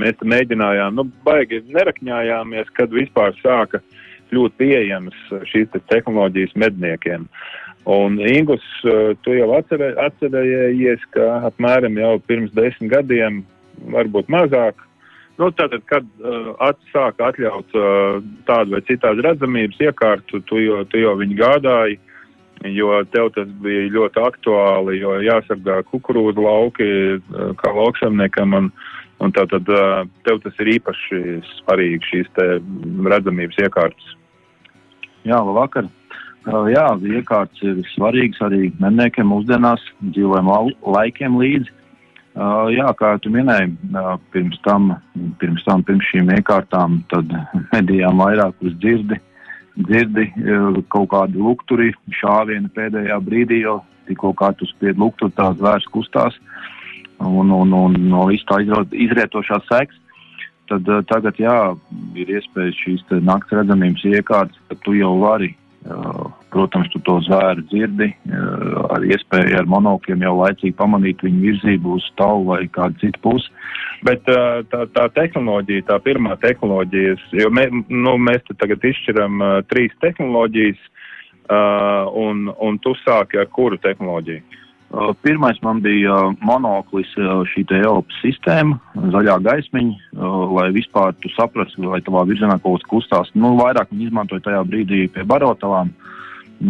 Mēs 0.00 0.18
mēģinājām, 0.26 0.96
nu, 0.98 1.06
baigi 1.26 1.60
nerakņājāmies, 1.70 2.70
kad 2.74 2.94
vispār 2.94 3.34
sāka 3.38 3.80
kļūt 4.30 4.56
pieejamas 4.58 5.18
šīs 5.50 5.70
te 5.70 5.80
tehnoloģijas 5.92 6.56
medniekiem. 6.58 7.28
Un, 7.90 8.16
Ingus, 8.18 8.64
tu 8.82 9.36
jau 9.36 9.50
atcerē, 9.58 9.92
atcerējies, 10.06 11.04
ka 11.14 11.28
apmēram 11.50 12.00
jau 12.00 12.16
pirms 12.26 12.54
desmit 12.56 12.90
gadiem, 12.94 13.42
varbūt 13.92 14.30
mazāk, 14.32 14.80
nu, 15.38 15.50
tātad, 15.52 15.84
kad 15.90 16.08
uh, 16.22 16.54
atsāka 16.64 17.28
atļaut 17.30 17.76
uh, 17.76 18.18
tādu 18.48 18.74
vai 18.74 18.82
citādu 18.88 19.26
redzamības 19.26 19.82
iekārtu, 19.84 20.40
tu 20.48 20.62
jau, 20.62 20.80
tu 20.88 21.02
jau 21.02 21.12
viņu 21.20 21.38
gādāji, 21.38 22.00
jo 22.72 22.96
tev 23.12 23.28
tas 23.36 23.50
bija 23.62 23.90
ļoti 23.92 24.22
aktuāli, 24.24 24.98
jo 25.02 25.18
jāsargā 25.20 25.82
kukurūzu 25.90 26.46
lauki 26.46 26.90
kā 27.60 27.72
lauksamniekam. 27.76 28.56
Un, 28.56 28.70
uh, 28.72 29.03
Un 29.24 29.32
tātad 29.32 29.68
tev 30.26 30.40
tas 30.44 30.58
ir 30.60 30.74
īpaši 30.76 31.20
svarīgi, 31.62 32.00
šīs 32.10 32.40
redzamības 33.08 33.60
iekārtas. 33.64 34.10
Jā, 35.24 35.38
labvakar. 35.40 35.88
Jā, 36.44 36.88
iekārtas 37.08 37.62
ir 37.64 37.80
svarīgas 37.94 38.42
arī 38.44 38.68
medniekiem 38.82 39.30
mūsdienās, 39.32 39.80
dzīvojam 40.02 40.50
laikiem 40.84 41.38
līdzi. 41.40 41.72
Jā, 42.74 42.90
kā 42.98 43.14
tu 43.22 43.30
minēji, 43.32 43.70
pirms 44.34 44.58
tam, 44.66 44.90
pirms 45.40 45.64
tam, 45.64 45.84
pirms 45.86 46.10
šīm 46.10 46.32
iekārtām, 46.34 46.98
tad 47.12 47.30
medījām 47.70 48.20
vairāk 48.20 48.58
uz 48.66 48.74
dzirdi, 48.82 49.20
dzirdi 49.86 50.26
kaut 50.92 51.12
kādi 51.14 51.40
lukturi, 51.40 51.94
šāvieni 52.20 52.72
pēdējā 52.74 53.20
brīdī, 53.24 53.62
jo 53.62 53.78
tikko 54.10 54.34
kā 54.36 54.50
tu 54.58 54.68
spied 54.74 54.98
lukturi, 55.00 55.32
tās 55.38 55.56
vairs 55.62 55.86
kustās. 55.94 56.34
Uh, 56.34 56.74
un, 57.24 57.50
un, 57.50 57.72
un 57.72 57.98
no 58.10 58.26
visu 58.30 58.46
tā 58.48 58.60
izrietošās 58.62 59.68
seks. 59.70 60.00
Tad 60.70 60.88
uh, 60.88 61.02
tagad, 61.04 61.36
jā, 61.40 61.58
ir 62.16 62.30
iespējas 62.38 62.78
šīs 62.80 63.04
nakts 63.24 63.52
redzamības 63.52 64.06
iekārtas, 64.08 64.60
tad 64.70 64.80
tu 64.86 64.94
jau 64.96 65.10
vari, 65.20 65.50
uh, 65.84 66.30
protams, 66.54 66.88
tu 66.94 67.02
to 67.04 67.18
zvēru 67.26 67.66
dzirdi, 67.68 68.08
uh, 68.30 68.86
ar 68.96 69.04
iespēju 69.04 69.58
ar 69.60 69.68
monokliem 69.68 70.24
jau 70.24 70.38
laicīgi 70.38 70.76
pamanīt 70.78 71.20
viņu 71.26 71.42
virzību 71.50 71.98
uz 71.98 72.08
tavu 72.16 72.48
vai 72.48 72.62
kādu 72.72 72.96
citu 73.02 73.20
pusi. 73.26 73.52
Bet 74.08 74.24
uh, 74.32 74.64
tā, 74.72 74.86
tā 74.96 75.04
tehnoloģija, 75.20 75.84
tā 75.92 76.00
pirmā 76.04 76.38
tehnoloģija, 76.40 77.18
jo 77.42 77.52
mē, 77.52 77.68
nu, 77.92 78.16
mēs 78.16 78.48
tagad 78.56 78.88
izšķiram 78.88 79.44
trīs 79.68 79.92
tehnoloģijas, 80.04 80.90
un, 82.16 82.46
un 82.48 82.78
tu 82.80 82.94
sāki 83.02 83.36
ar 83.36 83.50
kuru 83.52 83.76
tehnoloģiju? 83.76 84.62
Uh, 84.94 85.10
pirmais 85.22 85.58
man 85.62 85.80
bija 85.82 86.14
uh, 86.14 86.34
monoklis, 86.46 87.10
uh, 87.18 87.40
šī 87.50 87.64
Eiropas 87.74 88.20
sistēma, 88.22 88.78
zaļā 89.10 89.40
gaismiņa, 89.42 90.20
lai 90.54 90.68
vispār 90.76 91.16
tu 91.18 91.32
saprastu, 91.34 91.88
vai 91.90 91.98
tavā 92.04 92.22
virzienā 92.28 92.60
kaut 92.62 92.78
kas 92.78 92.90
kustās. 92.92 93.32
Nu, 93.34 93.56
vairāk 93.58 93.90
viņi 93.90 94.06
izmantoja 94.12 94.44
tajā 94.44 94.62
brīdī 94.68 95.08
pie 95.10 95.26
barotavām, 95.26 95.90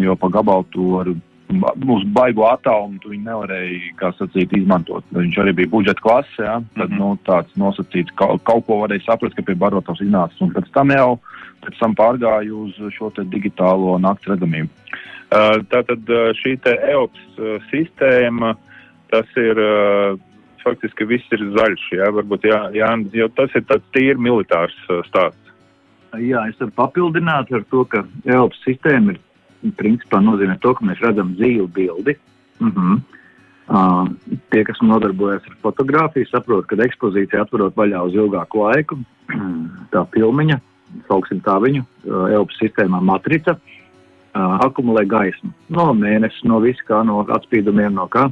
jo 0.01 0.17
pa 0.17 0.31
gabalu 0.33 0.65
tu 0.73 0.89
vari 0.95 1.13
uz 1.53 2.05
baigo 2.15 2.47
attālumu 2.49 2.97
tu 3.03 3.11
viņu 3.11 3.27
nevarēji, 3.27 3.93
kā 3.99 4.09
sacīt, 4.17 4.53
izmantot. 4.57 5.05
Viņš 5.13 5.37
arī 5.43 5.53
bija 5.59 5.71
budžeta 5.75 6.01
klase, 6.01 6.41
ja? 6.41 6.57
tad, 6.73 6.89
mm 6.89 6.95
-hmm. 6.95 6.99
nu, 6.99 7.17
tāds 7.27 7.53
nosacīts, 7.61 8.15
kaut, 8.17 8.41
kaut 8.43 8.65
ko 8.65 8.81
varēja 8.81 9.05
saprast, 9.05 9.35
ka 9.35 9.45
pie 9.45 9.55
barotos 9.55 10.01
iznācis, 10.01 10.41
un 10.41 10.49
pēc 10.55 10.71
tam 10.73 10.89
jau 10.89 11.19
pēc 11.65 11.77
tam 11.79 11.95
pārgāju 11.97 12.65
uz 12.67 12.93
šo 12.93 13.11
digitālo 13.17 13.97
nakts 14.01 14.27
redzamību. 14.29 14.69
Uh, 15.25 15.57
tātad 15.71 16.09
šī 16.37 16.53
te 16.61 16.75
EOPS 16.91 17.39
uh, 17.41 17.55
sistēma, 17.71 18.53
tas 19.09 19.31
ir 19.41 19.57
uh, 19.57 20.19
faktiski 20.61 21.07
viss 21.09 21.33
ir 21.33 21.41
zaļš, 21.55 21.87
jā, 21.97 22.11
varbūt 22.13 22.45
jā, 22.45 22.59
jā, 22.77 22.91
jo 23.17 23.27
tas 23.37 23.53
ir 23.57 23.65
tāds 23.69 23.89
tīri 23.95 24.21
militārs 24.21 24.75
stāsts. 25.09 25.41
Jā, 26.21 26.45
es 26.47 26.59
varu 26.61 26.71
papildināt 26.77 27.51
ar 27.51 27.65
to, 27.73 27.83
ka 27.89 28.05
EOPS 28.29 28.61
sistēma 28.67 29.15
ir 29.15 29.73
principā 29.79 30.21
nozīmē 30.23 30.59
to, 30.61 30.75
ka 30.77 30.85
mēs 30.85 31.01
redzam 31.03 31.33
dzīvu 31.39 31.67
bildi. 31.73 32.15
Mm 32.61 32.71
-hmm. 32.71 33.03
Uh, 33.65 34.05
tie, 34.53 34.61
kas 34.63 34.77
nodarbojas 34.81 35.41
ar 35.49 35.55
fotografiju, 35.61 36.27
saprot, 36.29 36.67
ka 36.69 36.77
ekspozīcija 36.85 37.41
atverot 37.41 37.73
vaļā 37.75 38.03
uz 38.05 38.13
ilgāku 38.13 38.61
laiku, 38.61 38.99
tā 39.93 40.05
filmiņa, 40.13 40.59
sauksim 41.07 41.41
tā 41.41 41.57
viņu, 41.63 41.81
uh, 41.81 42.29
Eiropas 42.29 42.59
sistēmā 42.61 43.01
matrica, 43.01 43.57
uh, 43.57 43.84
akumulē 44.35 45.05
gaismu 45.07 45.51
no 45.69 45.87
mēneša, 45.95 46.43
no 46.49 46.59
visu 46.63 46.83
kā, 46.87 47.01
no 47.07 47.23
atspīdumiem, 47.37 47.95
no 47.95 48.07
kā. 48.11 48.27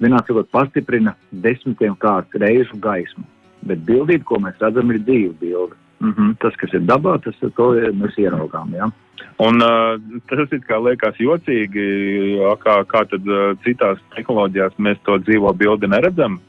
Vienā 0.00 0.22
cikot 0.24 0.48
pastiprina 0.54 1.14
desmitiem 1.44 1.96
kārt 2.00 2.32
reižu 2.40 2.78
gaismu, 2.80 3.24
bet 3.68 3.82
bildīt, 3.84 4.24
ko 4.24 4.40
mēs 4.40 4.56
redzam, 4.62 4.90
ir 4.90 5.02
dzīva 5.04 5.34
bilde. 5.40 5.76
Mm 6.00 6.14
-hmm. 6.16 6.36
Tas, 6.40 6.56
kas 6.56 6.72
ir 6.72 6.80
dabā, 6.80 7.18
tas 7.22 7.36
ir 7.42 7.50
to 7.56 7.72
mēs 7.92 8.16
ieraugām. 8.16 8.72
Ja? 8.72 8.90
Un, 9.38 9.60
uh, 9.62 10.00
tas 10.28 10.52
it 10.52 10.64
kā 10.64 10.78
liekas 10.80 11.16
jocīgi, 11.20 12.38
kā, 12.64 12.84
kā 12.84 13.04
tad 13.10 13.28
uh, 13.28 13.56
citās 13.64 13.98
tehnoloģijās 14.16 14.72
mēs 14.78 14.96
to 15.04 15.18
dzīvo 15.18 15.52
bildi 15.52 15.86
neredzam. 15.86 16.40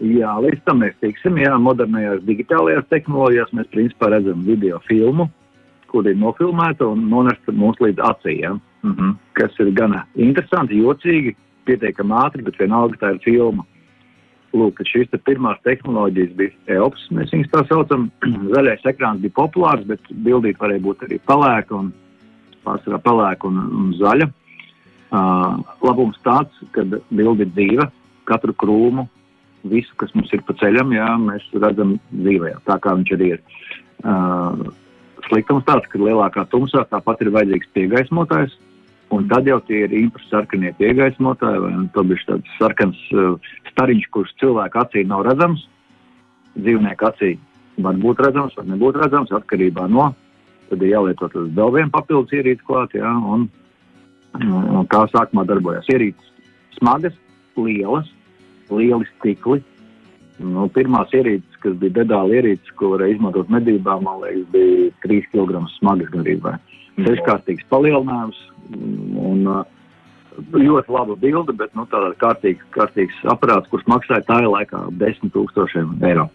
Jā, 0.00 0.32
līdz 0.40 0.64
tam 0.64 0.80
mēs 0.80 0.94
tiksim. 1.00 1.36
Jā, 1.36 1.58
modernajās 1.60 2.22
digitālajās 2.24 2.88
tehnoloģijās 2.88 3.52
mēs 3.52 3.66
principā 3.66 4.08
redzam 4.08 4.44
video 4.44 4.80
filmu, 4.88 5.28
kur 5.90 6.06
ir 6.08 6.18
nofilmēta 6.18 6.86
un 6.86 7.08
nonesta 7.10 7.52
mums 7.52 7.80
līdz 7.82 8.02
acīm. 8.10 8.60
Mm 8.82 8.94
-hmm. 8.94 9.14
Kas 9.38 9.58
ir 9.60 9.72
gana 9.76 10.06
interesanti, 10.14 10.80
jocīgi, 10.80 11.34
pietiekami 11.66 12.16
ātri, 12.24 12.44
bet 12.44 12.58
vienalga 12.58 12.96
tā 13.00 13.14
ir 13.14 13.20
filma. 13.24 13.66
Lūk, 14.52 14.82
šīs 14.82 15.10
te 15.10 15.18
pirmās 15.18 15.60
tehnoloģijas 15.62 16.32
bija 16.38 16.50
EOPS, 16.66 17.10
mēs 17.14 17.30
viņus 17.34 17.52
tā 17.52 17.62
saucam. 17.68 18.10
Zaļais 18.54 18.86
ekrāns 18.92 19.22
bija 19.22 19.36
populārs, 19.36 19.84
bet 19.86 20.00
bildīt 20.10 20.58
varēja 20.58 20.82
būt 20.86 21.06
arī 21.06 21.20
pelēka 21.30 21.76
un 21.76 21.92
pārsvarā 22.64 22.98
pelēka 22.98 23.46
un, 23.46 23.58
un 23.58 23.94
zaļa. 24.00 24.30
Uh, 25.10 25.58
labums 25.82 26.18
tāds, 26.22 26.54
ka 26.74 26.84
bildi 26.86 27.42
ir 27.42 27.54
dzīva, 27.54 27.88
katru 28.30 28.54
krūmu, 28.54 29.08
visu, 29.70 29.94
kas 29.98 30.12
mums 30.14 30.30
ir 30.32 30.42
pa 30.46 30.54
ceļam, 30.60 30.92
jā, 30.94 31.08
mēs 31.18 31.46
redzam 31.56 31.96
dzīvē, 32.12 32.52
tā 32.68 32.78
kā 32.82 32.94
viņš 32.98 33.14
arī 33.16 33.32
ir. 33.34 33.40
Uh, 34.00 34.70
sliktums 35.28 35.66
tāds, 35.68 35.86
ka 35.90 36.00
lielākā 36.00 36.46
tumsā 36.52 36.86
tāpat 36.88 37.24
ir 37.24 37.32
vajadzīgs 37.34 37.72
piegaismotājs, 37.76 38.56
Un 39.10 39.26
tad 39.26 39.48
jau 39.48 39.58
tie 39.66 39.84
ir 39.88 39.94
infrasarkanie 40.04 40.70
piegaismotāji, 40.78 41.60
vai 41.64 41.70
nu, 41.74 41.86
tas 41.94 42.10
ir 42.14 42.20
tāds 42.28 42.52
sarkans 42.60 42.98
uh, 43.10 43.48
stariņš, 43.72 44.06
kurš 44.14 44.34
cilvēka 44.38 44.84
acī 44.84 45.02
nav 45.02 45.24
redzams. 45.26 45.64
Dzīvnieku 46.54 47.08
acī 47.08 47.32
var 47.82 47.98
būt 47.98 48.22
redzams, 48.22 48.54
var 48.58 48.68
nebūt 48.70 49.00
redzams, 49.02 49.32
atkarībā 49.34 49.88
no. 49.90 50.12
Tad 50.70 50.84
ir 50.86 50.92
jālieto 50.92 51.26
tas 51.32 51.50
vēl 51.58 51.74
viens 51.74 51.90
papildus 51.90 52.36
ierīces 52.38 52.66
klāt, 52.68 52.94
jā, 52.94 53.10
un, 53.10 53.48
un 54.38 54.86
kā 54.90 55.02
sākumā 55.10 55.42
darbojas 55.48 55.90
ierīces. 55.90 56.30
Smagas, 56.78 57.16
lielas, 57.58 58.06
lieli 58.70 59.10
stikli. 59.16 59.58
Nu, 60.38 60.70
pirmās 60.70 61.10
ierīces, 61.18 61.49
kas 61.64 61.76
bija 61.80 62.00
dedāli 62.02 62.40
ierīces, 62.40 62.74
ko 62.80 62.94
varēja 62.94 63.16
izmantot 63.16 63.50
medībā, 63.52 63.96
man 64.02 64.22
liekas, 64.24 64.46
bija 64.54 64.90
3 65.06 65.30
kg 65.32 65.64
smagas 65.78 66.12
garībā. 66.14 66.56
Seškārtīgs 67.00 67.68
palielinājums, 67.72 68.38
Un, 68.70 69.46
uh, 69.48 69.64
ļoti 70.54 70.92
laba 70.94 71.16
bilde, 71.18 71.54
bet 71.56 71.72
nu, 71.78 71.86
tāds 71.90 72.18
kārtīgs, 72.20 72.62
kārtīgs 72.74 73.16
aparāts, 73.32 73.68
kurš 73.72 73.86
maksāja 73.90 74.24
tā 74.28 74.38
laikā 74.44 74.86
10 75.00 75.32
tūkstošiem 75.34 75.98
eiro. 76.06 76.28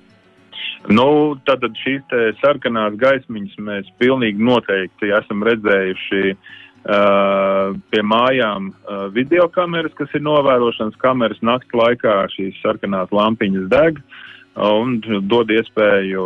Nu, 0.92 1.08
tātad 1.48 1.74
šīs 1.82 2.14
sarkanās 2.42 2.98
gaismiņas 3.02 3.58
mēs 3.66 3.90
pilnīgi 4.02 4.44
noteikti 4.46 5.10
esam 5.18 5.42
redzējuši 5.48 6.22
uh, 6.36 7.74
pie 7.92 8.04
mājām 8.06 8.70
uh, 8.70 9.08
video 9.16 9.48
kameras, 9.56 9.96
kas 9.98 10.14
ir 10.14 10.24
novērošanas 10.28 11.00
kameras 11.02 11.42
nakts 11.42 11.74
laikā. 11.74 12.20
Šīs 12.36 12.62
sarkanās 12.62 13.14
lampiņas 13.16 13.68
deg. 13.74 14.00
Uh, 14.04 14.35
un 14.56 15.00
dod 15.28 15.52
iespēju 15.52 16.24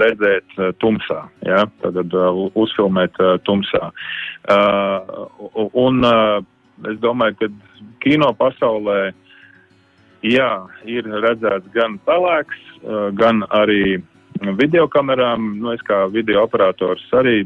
redzēt 0.00 0.56
uh, 0.56 0.72
tumsā, 0.80 1.26
ja? 1.44 1.64
tad 1.82 1.98
uh, 2.16 2.40
uzfilmēt 2.56 3.20
uh, 3.20 3.36
tumsā. 3.44 3.90
Un 5.76 6.04
es 6.86 6.98
domāju, 7.02 7.34
ka 7.40 7.48
kino 8.04 8.28
pasaulē 8.38 9.10
jā, 10.22 10.50
ir 10.86 11.08
redzēts 11.24 11.66
gan 11.74 11.96
pelēks, 12.06 12.60
gan 13.18 13.42
arī 13.50 13.96
videokamerām. 14.60 15.48
Nu, 15.58 15.72
es 15.74 15.82
kā 15.88 16.04
video 16.14 16.44
operators 16.46 17.02
arī 17.18 17.40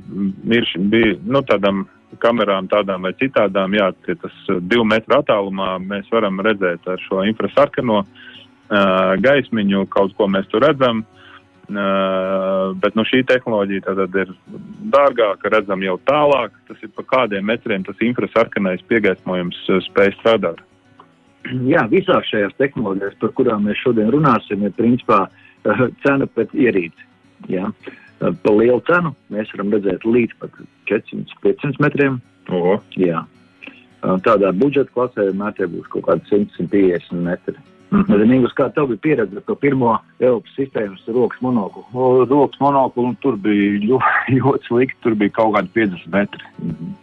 mirš, 0.44 0.74
biju 0.92 1.16
nu, 1.24 1.40
tādam 1.48 1.86
kamerām 2.20 2.68
tādām 2.68 3.08
vai 3.08 3.14
citādām, 3.16 3.78
jā, 3.80 3.88
tas 4.10 4.44
divu 4.68 4.84
metru 4.84 5.22
attālumā 5.22 5.78
mēs 5.80 6.12
varam 6.12 6.42
redzēt 6.44 6.84
ar 6.84 7.00
šo 7.06 7.24
infrasarkano 7.30 8.02
uh, 8.02 8.28
gaismiņu, 8.70 9.86
kaut 9.90 10.14
ko 10.18 10.28
mēs 10.30 10.48
tur 10.50 10.64
redzam. 10.66 11.04
Uh, 11.70 12.72
bet 12.82 12.96
nu, 12.98 13.04
šī 13.06 13.20
tehnoloģija 13.30 13.84
tad 13.84 14.16
ir 14.18 14.32
dārgāka, 14.90 15.52
redzam 15.54 15.84
jau 15.86 16.00
tālāk. 16.02 16.56
Tas 16.66 16.82
ir 16.82 16.90
pa 16.96 17.04
kādiem 17.06 17.46
metriem 17.46 17.84
tas 17.86 18.00
infrasarkanais 18.02 18.82
piegaismojums 18.90 19.60
spēj 19.86 20.16
strādāt. 20.16 20.64
Jā, 21.70 21.84
visās 21.92 22.26
šajās 22.26 22.58
tehnoloģijās, 22.58 23.14
par 23.22 23.30
kurām 23.38 23.68
mēs 23.68 23.78
šodien 23.84 24.10
runāsim, 24.10 24.66
ir 24.66 24.74
principā 24.74 25.28
cena 26.02 26.26
pēc 26.26 26.58
ierīci. 26.58 27.06
Jā. 27.54 27.70
Uh, 27.70 28.34
pa 28.42 28.56
lielu 28.56 28.82
cenu 28.90 29.14
mēs 29.30 29.54
varam 29.54 29.70
redzēt 29.76 30.04
līdz 30.04 30.38
pat 30.42 30.62
400-500 30.90 31.84
metriem. 31.86 32.18
Tādā 34.26 34.50
budžeta 34.56 34.90
klasē 34.96 35.28
vienmēr 35.28 35.68
būs 35.70 35.86
kaut 35.92 36.08
kādi 36.08 36.26
100-150 36.32 37.22
metri. 37.22 37.60
-hmm. 37.90 38.20
Zinīgus, 38.22 38.54
kā 38.54 38.68
tev 38.74 38.86
bija 38.90 39.02
pieredze 39.02 39.36
ar 39.36 39.42
to 39.46 39.54
pirmo 39.58 39.96
Eiropas 40.20 40.52
sistēmas 40.54 41.02
rokas 41.08 41.40
monoklu? 41.42 41.82
O, 41.92 42.24
rokas 42.24 42.60
monoklu, 42.60 43.08
un 43.08 43.16
tur 43.22 43.36
bija 43.36 43.80
ļoti, 43.82 44.36
ļoti 44.38 44.68
slikti, 44.68 45.00
tur 45.02 45.14
bija 45.14 45.34
kaut 45.34 45.56
kādi 45.56 45.68
50 45.74 46.06
metri. 46.14 46.44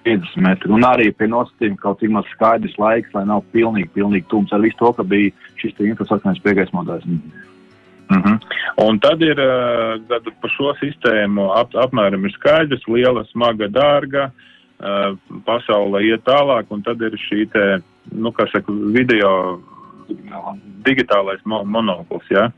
50 0.07 0.47
metri. 0.47 0.71
Un 0.71 0.87
arī 0.87 1.11
pie 1.11 1.27
nosacījuma 1.27 1.81
kaut 1.83 1.99
cik 1.99 2.09
maz 2.15 2.25
skaidrs 2.31 2.77
laiks, 2.79 3.11
lai 3.13 3.25
nav 3.25 3.43
pilnīgi, 3.51 3.91
pilnīgi 3.93 4.29
tums 4.31 4.53
ar 4.53 4.63
visu 4.63 4.79
to, 4.79 4.93
ka 4.93 5.03
bija 5.03 5.31
šis 5.59 5.75
infrastruktūras 5.91 6.43
piegaismotājs. 6.43 7.05
Mm 7.05 8.21
-hmm. 8.23 8.37
Un 8.87 8.99
tad 8.99 9.21
ir 9.21 9.39
eh, 9.39 9.99
tad 10.07 10.23
par 10.41 10.51
šo 10.55 10.73
sistēmu 10.79 11.51
ap, 11.51 11.75
apmēram 11.75 12.25
ir 12.25 12.31
skaidrs, 12.31 12.87
liela, 12.87 13.25
smaga, 13.25 13.67
dārga. 13.67 14.31
Uh, 14.77 15.17
pasaule 15.45 16.03
iet 16.05 16.21
tālāk, 16.21 16.65
un 16.69 16.83
tad 16.85 17.01
ir 17.01 17.15
šī 17.17 17.47
te, 17.49 17.81
nu, 18.13 18.29
kā 18.29 18.45
saka, 18.51 18.71
video 18.93 19.59
digitālais 20.87 21.43
mo 21.45 21.63
monokls. 21.65 22.27
Ja? 22.31 22.49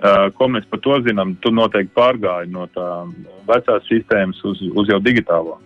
Uh, 0.00 0.30
ko 0.38 0.46
mēs 0.48 0.68
par 0.70 0.80
to 0.84 1.00
zinām? 1.04 1.34
Tu 1.42 1.50
noteikti 1.52 1.92
pārgāji 1.96 2.52
no 2.54 2.68
tā 2.70 2.86
vecās 3.48 3.88
sistēmas 3.88 4.38
uz, 4.46 4.62
uz 4.72 4.88
jau 4.88 5.00
digitālo. 5.02 5.58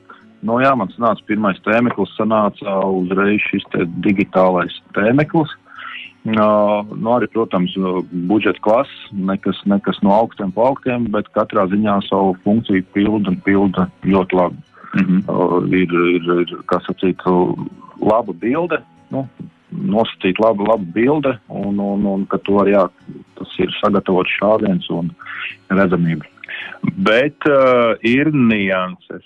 Nu, 0.44 0.58
jā, 0.60 0.74
man 0.76 0.90
sanāca 0.92 1.24
pirmais 1.28 1.60
tēmeklis, 1.64 2.12
sanāca 2.18 2.78
uzreiz 2.88 3.44
šis 3.48 3.64
te 3.72 3.86
digitālais 4.04 4.74
tēmeklis. 4.96 5.52
Uh, 6.24 6.80
nu, 6.88 7.10
arī, 7.12 7.28
protams, 7.32 7.74
budžeta 8.30 8.60
klases, 8.64 9.00
nekas, 9.12 9.58
nekas 9.68 10.00
no 10.04 10.14
augstiem 10.16 10.54
pa 10.56 10.70
augstiem, 10.70 11.10
bet 11.12 11.28
katrā 11.36 11.66
ziņā 11.68 11.98
savu 12.06 12.32
funkciju 12.46 12.84
pilda 12.96 13.28
un 13.32 13.36
pilda 13.44 13.90
ļoti 14.08 14.38
labi. 14.40 14.62
Mm 14.94 15.04
-hmm. 15.04 15.20
uh, 15.28 15.68
ir, 15.68 15.92
ir, 16.16 16.30
ir, 16.46 16.54
kā 16.70 16.80
sacīt, 16.86 17.20
laba 18.00 18.32
bilde, 18.32 18.80
nu, 19.10 19.26
nosacīt 19.74 20.38
labu, 20.42 20.66
labu 20.68 20.86
bildi, 20.94 21.34
un, 21.48 21.78
un, 21.82 22.06
un 22.08 22.26
ka 22.30 22.38
to 22.46 22.60
arī 22.62 22.74
jā, 22.76 22.84
tas 23.38 23.56
ir 23.62 23.72
sagatavots 23.80 24.36
šāviens 24.38 24.88
un 24.94 25.10
redzamība. 25.72 26.28
Bet 27.06 27.48
uh, 27.50 27.94
ir 28.04 28.30
nianses, 28.34 29.24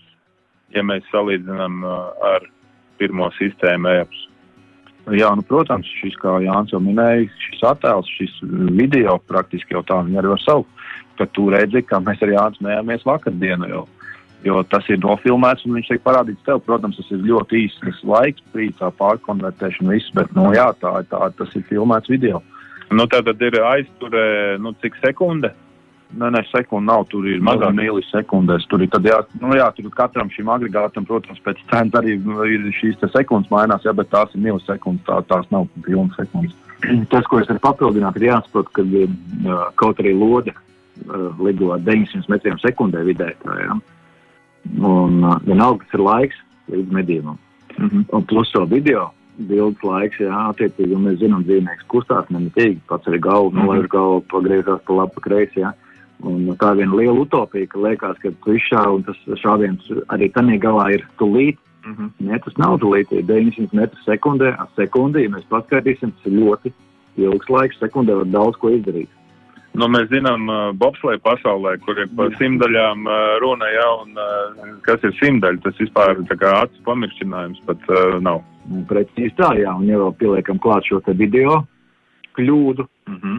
ja 0.74 0.84
mēs 0.86 1.06
salīdzinām 1.12 1.82
uh, 1.84 2.32
ar 2.34 2.48
pirmo 2.98 3.30
sistēmu 3.38 3.92
EPS. 4.02 4.24
Jā, 5.16 5.30
nu, 5.32 5.44
protams, 5.48 5.88
šis, 6.02 6.16
kā 6.20 6.34
Jānis 6.44 6.74
jau 6.74 6.80
minēja, 6.84 7.28
šis 7.46 7.62
attēls, 7.70 8.08
šis 8.18 8.34
video 8.76 9.16
praktiski 9.30 9.72
jau 9.72 9.80
tā 9.88 10.02
viņi 10.04 10.20
arī 10.20 10.34
var 10.34 10.42
saukt, 10.42 10.82
ka 11.16 11.26
tu 11.32 11.46
redzi, 11.52 11.80
kā 11.86 12.00
mēs 12.04 12.20
ar 12.24 12.34
Jānis 12.34 12.60
smējāmies 12.60 13.06
vakardienu 13.08 13.70
jau. 13.70 13.86
Jo 14.46 14.60
tas 14.70 14.86
ir 14.86 15.00
nofilmēts 15.02 15.64
un 15.66 15.74
viņš 15.74 15.88
tiek 15.90 16.02
parādīts 16.04 16.44
tev. 16.46 16.60
Protams, 16.66 16.98
tas 17.00 17.08
ir 17.14 17.24
ļoti 17.26 17.64
īsts 17.64 17.82
tas 17.82 18.02
laiks, 18.06 18.44
brīdī 18.54 18.90
pārkonvertēšana, 19.00 19.96
viss, 19.96 20.14
bet 20.14 20.30
nu, 20.36 20.52
jā, 20.54 20.68
tā, 20.78 21.00
tā, 21.10 21.30
tas 21.38 21.56
ir 21.58 21.66
filmēts 21.70 22.12
video. 22.12 22.42
Nu, 22.94 23.08
tā 23.10 23.20
tad 23.24 23.42
ir 23.44 23.58
aizturē, 23.60 24.28
nu, 24.62 24.72
cik 24.82 24.96
sekunde? 25.02 25.50
Nē, 26.08 26.30
nē, 26.32 26.40
sekundi 26.48 26.88
nav. 26.88 27.02
Tur 27.12 27.26
ir 27.28 27.42
mazā 27.44 27.68
milisekundēs. 27.74 28.64
Tur 28.70 28.80
ir, 28.84 28.94
jā, 29.04 29.18
nu, 29.42 29.50
jā, 29.58 29.66
tur 29.76 29.90
katram 29.92 30.30
šim 30.32 30.48
agregātam, 30.54 31.04
protams, 31.08 31.42
pēc 31.44 31.60
cenas 31.68 31.98
arī 32.00 32.16
ir 32.54 32.70
šīs 32.78 33.02
sekundes 33.12 33.50
mainās, 33.52 33.84
jā, 33.84 33.92
bet 33.96 34.08
tās 34.14 34.32
ir 34.32 34.44
milisekundes. 34.46 35.04
Tā, 35.08 35.20
tās 35.28 35.50
nav 35.52 35.68
pilnas 35.84 36.16
sekundes. 36.16 36.56
Tas, 37.12 37.28
ko 37.28 37.42
es 37.42 37.50
varu 37.50 37.60
papildināt, 37.66 38.16
ir 38.16 38.30
jāsaprot, 38.30 38.72
ka 38.72 38.86
uh, 38.86 39.68
kaut 39.76 40.00
arī 40.00 40.14
lode 40.16 40.54
uh, 40.54 41.28
lido 41.44 41.74
ar 41.74 41.84
900 41.84 42.32
metriem 42.32 42.60
sekundē 42.62 43.04
vidē. 43.10 43.34
Tā, 43.44 43.60
jā. 43.66 43.78
Un 44.76 45.22
uh, 45.24 45.38
vienalga, 45.46 45.84
kas 45.84 45.94
ir 45.94 46.04
laiks 46.04 46.40
līdz 46.68 46.92
medībām. 46.92 47.38
Mm 47.78 47.88
-hmm. 47.88 48.04
Un 48.12 48.24
plus 48.24 48.52
vēl 48.54 48.68
video 48.68 49.10
bildes 49.38 49.82
laiks, 49.82 50.18
jā, 50.18 50.38
attiecīgi, 50.50 50.94
un 50.96 51.04
mēs 51.06 51.20
zinām, 51.22 51.44
dzīvnieks 51.46 51.86
kustās 51.92 52.26
nemitīgi, 52.34 52.80
pats 52.90 53.06
arī 53.06 53.20
galvu, 53.20 53.50
mm 53.50 53.58
-hmm. 53.58 53.64
nolaiž 53.64 53.86
galvu, 53.88 54.24
pagriezās 54.32 54.80
pa 54.86 54.92
labi, 54.92 55.14
pa 55.14 55.20
kreisi, 55.20 55.60
jā. 55.60 55.72
Un 56.22 56.48
tā 56.58 56.72
ir 56.72 56.76
viena 56.76 56.96
liela 56.96 57.20
utopija, 57.20 57.66
ka 57.66 57.78
liekas, 57.78 58.18
ka 58.18 58.30
tu 58.44 58.52
izšāvi, 58.52 58.94
un 58.94 59.02
tas 59.02 59.18
šāviens 59.38 59.82
arī 60.08 60.32
tanī 60.32 60.58
galā 60.58 60.94
ir 60.94 61.06
tulīt. 61.18 61.58
Mm 61.86 61.94
-hmm. 61.94 62.10
Nē, 62.20 62.44
tas 62.44 62.56
nav 62.58 62.78
tulīt, 62.78 63.12
ir 63.12 63.22
900 63.22 63.72
metru 63.72 63.98
sekundē, 64.04 64.58
ar 64.58 64.68
sekundi, 64.76 65.22
ja 65.22 65.28
mēs 65.28 65.46
paskaitīsim, 65.50 66.10
tas 66.10 66.26
ir 66.26 66.32
ļoti 66.32 66.72
ilgs 67.16 67.48
laiks, 67.48 67.78
sekundē 67.78 68.16
var 68.16 68.26
daudz 68.26 68.56
ko 68.56 68.68
izdarīt. 68.70 69.08
Nu, 69.78 69.86
mēs 69.92 70.08
zinām, 70.10 70.48
bobsleja 70.80 71.20
pasaulē, 71.22 71.76
kur 71.84 71.98
ir 72.02 72.08
par 72.18 72.32
simtaļām 72.38 73.04
runa 73.42 73.68
jau, 73.70 73.90
un 74.06 74.78
kas 74.86 75.04
ir 75.06 75.12
simtaļa, 75.20 75.60
tas 75.62 75.76
vispār 75.78 76.22
tā 76.30 76.38
kā 76.40 76.54
acis 76.64 76.80
pamiršķinājums 76.86 77.60
pat 77.68 77.84
uh, 77.92 78.16
nav. 78.24 78.40
Precīzi 78.88 79.36
tā, 79.38 79.52
jā, 79.60 79.70
un 79.76 79.86
jau 79.86 80.08
pieliekam 80.18 80.58
klāt 80.60 80.88
šo 80.88 80.98
te 81.04 81.14
video 81.16 81.60
kļūdu. 82.38 82.88
Mm 83.08 83.20
-hmm. 83.22 83.38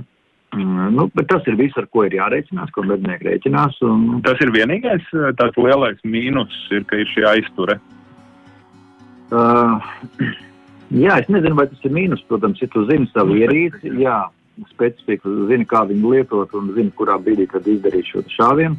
Mm, 0.56 0.96
nu, 0.96 1.06
bet 1.14 1.28
tas 1.30 1.46
ir 1.48 1.56
viss, 1.60 1.78
ar 1.78 1.86
ko 1.94 2.08
ir 2.08 2.16
jārēķinās, 2.18 2.72
ko 2.74 2.84
mednieki 2.84 3.28
rēķinās. 3.28 3.78
Un... 3.86 4.22
Tas 4.26 4.40
ir 4.42 4.50
vienīgais 4.56 5.06
tāds 5.38 5.58
lielais 5.62 6.00
mīnus, 6.04 6.56
ir, 6.74 6.86
ka 6.90 6.98
ir 6.98 7.12
šī 7.12 7.26
aizture. 7.30 7.78
Uh, 9.30 9.78
jā, 11.06 11.20
es 11.20 11.30
nezinu, 11.30 11.54
vai 11.60 11.68
tas 11.70 11.86
ir 11.86 11.94
mīnus. 11.94 12.26
Protams, 12.32 12.62
ja 12.62 12.70
tu 12.74 12.88
zini 12.90 13.06
savu 13.14 13.38
ierīci, 13.38 13.94
jā, 14.02 14.24
specifiku, 14.72 15.32
zini, 15.50 15.68
kā 15.70 15.84
viņu 15.90 16.14
lietot 16.14 16.54
un 16.58 16.74
zini, 16.76 16.92
kurā 16.98 17.18
brīdī 17.22 17.48
izdarīt 17.48 18.10
šo 18.10 18.24
šāvienu. 18.36 18.78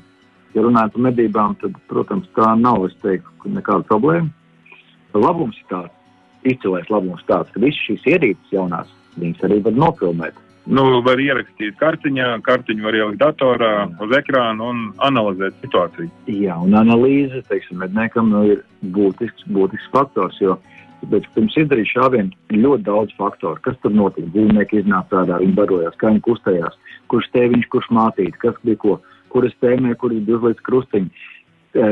Ja 0.55 0.65
runājam 0.67 0.93
par 0.95 1.05
medībām, 1.07 1.57
tad, 1.61 1.77
protams, 1.89 2.27
tā 2.35 2.53
nav, 2.59 2.89
teiktu, 3.03 3.55
nekāda 3.55 3.87
problēma. 3.87 4.31
Labums 5.15 5.59
ir 5.59 5.67
tāds, 5.71 5.95
izcilais 6.43 6.89
labums 6.91 7.23
tāds, 7.29 7.51
ka 7.55 7.63
visas 7.63 7.83
šīs 7.87 8.07
ierīces 8.15 8.55
jaunās, 8.55 8.91
viņas 9.17 9.45
arī 9.47 9.61
var 9.67 9.77
nofilmēt. 9.79 10.39
Nu, 10.71 10.85
var 11.03 11.19
ierakstīt 11.19 11.79
kartiņā, 11.81 12.27
kartiņu 12.47 12.85
var 12.85 12.99
ielikt 12.99 13.21
datorā, 13.23 13.71
Jā. 13.81 13.87
uz 14.05 14.13
ekrāna 14.19 14.67
un 14.71 14.83
analizēt 15.03 15.57
situāciju. 15.65 16.11
Jā, 16.31 16.59
un 16.61 16.77
analīze, 16.79 17.41
teiksim, 17.49 17.81
medniekam 17.81 18.29
nu, 18.31 18.45
ir 18.53 18.61
būtisks, 18.95 19.49
būtisks 19.51 19.89
faktors, 19.95 20.37
jo 20.43 20.59
uh, 20.59 20.80
Bet 21.09 21.25
pirms 21.35 21.57
izdarīt 21.57 21.89
šāvienu 21.95 22.31
ļoti 22.53 22.85
daudz 22.85 23.15
faktoru. 23.17 23.61
Kas 23.65 23.79
tur 23.81 23.95
notika? 23.97 24.29
Dzīvnieki 24.35 24.83
iznāca 24.83 25.23
ārā, 25.23 25.41
viņi 25.41 25.57
barojās, 25.57 25.97
kā 25.97 26.11
viņi 26.11 26.21
kustējās, 26.27 26.77
kurš 27.09 27.31
tēviņš, 27.33 27.67
kurš 27.73 27.89
mātīts, 27.97 28.41
kas 28.43 28.59
bija 28.67 28.77
ko, 28.85 28.99
kuras 29.33 29.57
tēmē, 29.65 29.95
kuras 29.97 30.21
bija 30.27 30.37
uzlīdz 30.41 30.61
krustiņi. 30.67 31.27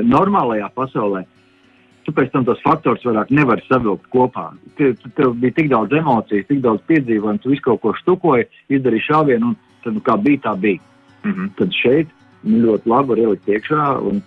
Normālajā 0.04 0.68
pasaulē 0.74 1.24
tu 2.08 2.14
pēc 2.16 2.30
tam 2.32 2.46
tos 2.48 2.60
faktorus 2.64 3.04
vairāk 3.04 3.28
nevari 3.36 3.64
savilkt 3.68 4.06
kopā. 4.14 4.46
Tev, 4.78 4.94
tev 5.18 5.34
bija 5.42 5.58
tik 5.58 5.68
daudz 5.68 5.92
emociju, 5.92 6.46
tik 6.48 6.62
daudz 6.64 6.80
piedzīvojumu, 6.88 7.42
tu 7.44 7.52
visu 7.52 7.66
kaut 7.66 7.82
ko 7.82 7.92
štukoji, 7.98 8.46
izdarīji 8.72 9.04
šāvienu, 9.10 9.50
un 9.50 9.82
tad, 9.84 9.98
nu, 9.98 10.04
kā 10.06 10.16
bija, 10.24 10.40
tā 10.46 10.54
bija. 10.56 10.80
Mm 11.24 11.34
-hmm. 11.34 11.50
Tad 11.58 11.76
šeit 11.76 12.08
ļoti 12.46 12.88
labi 12.88 13.08
var 13.08 13.18
ielikt 13.18 13.48
iekšā, 13.48 13.82
un, 14.08 14.22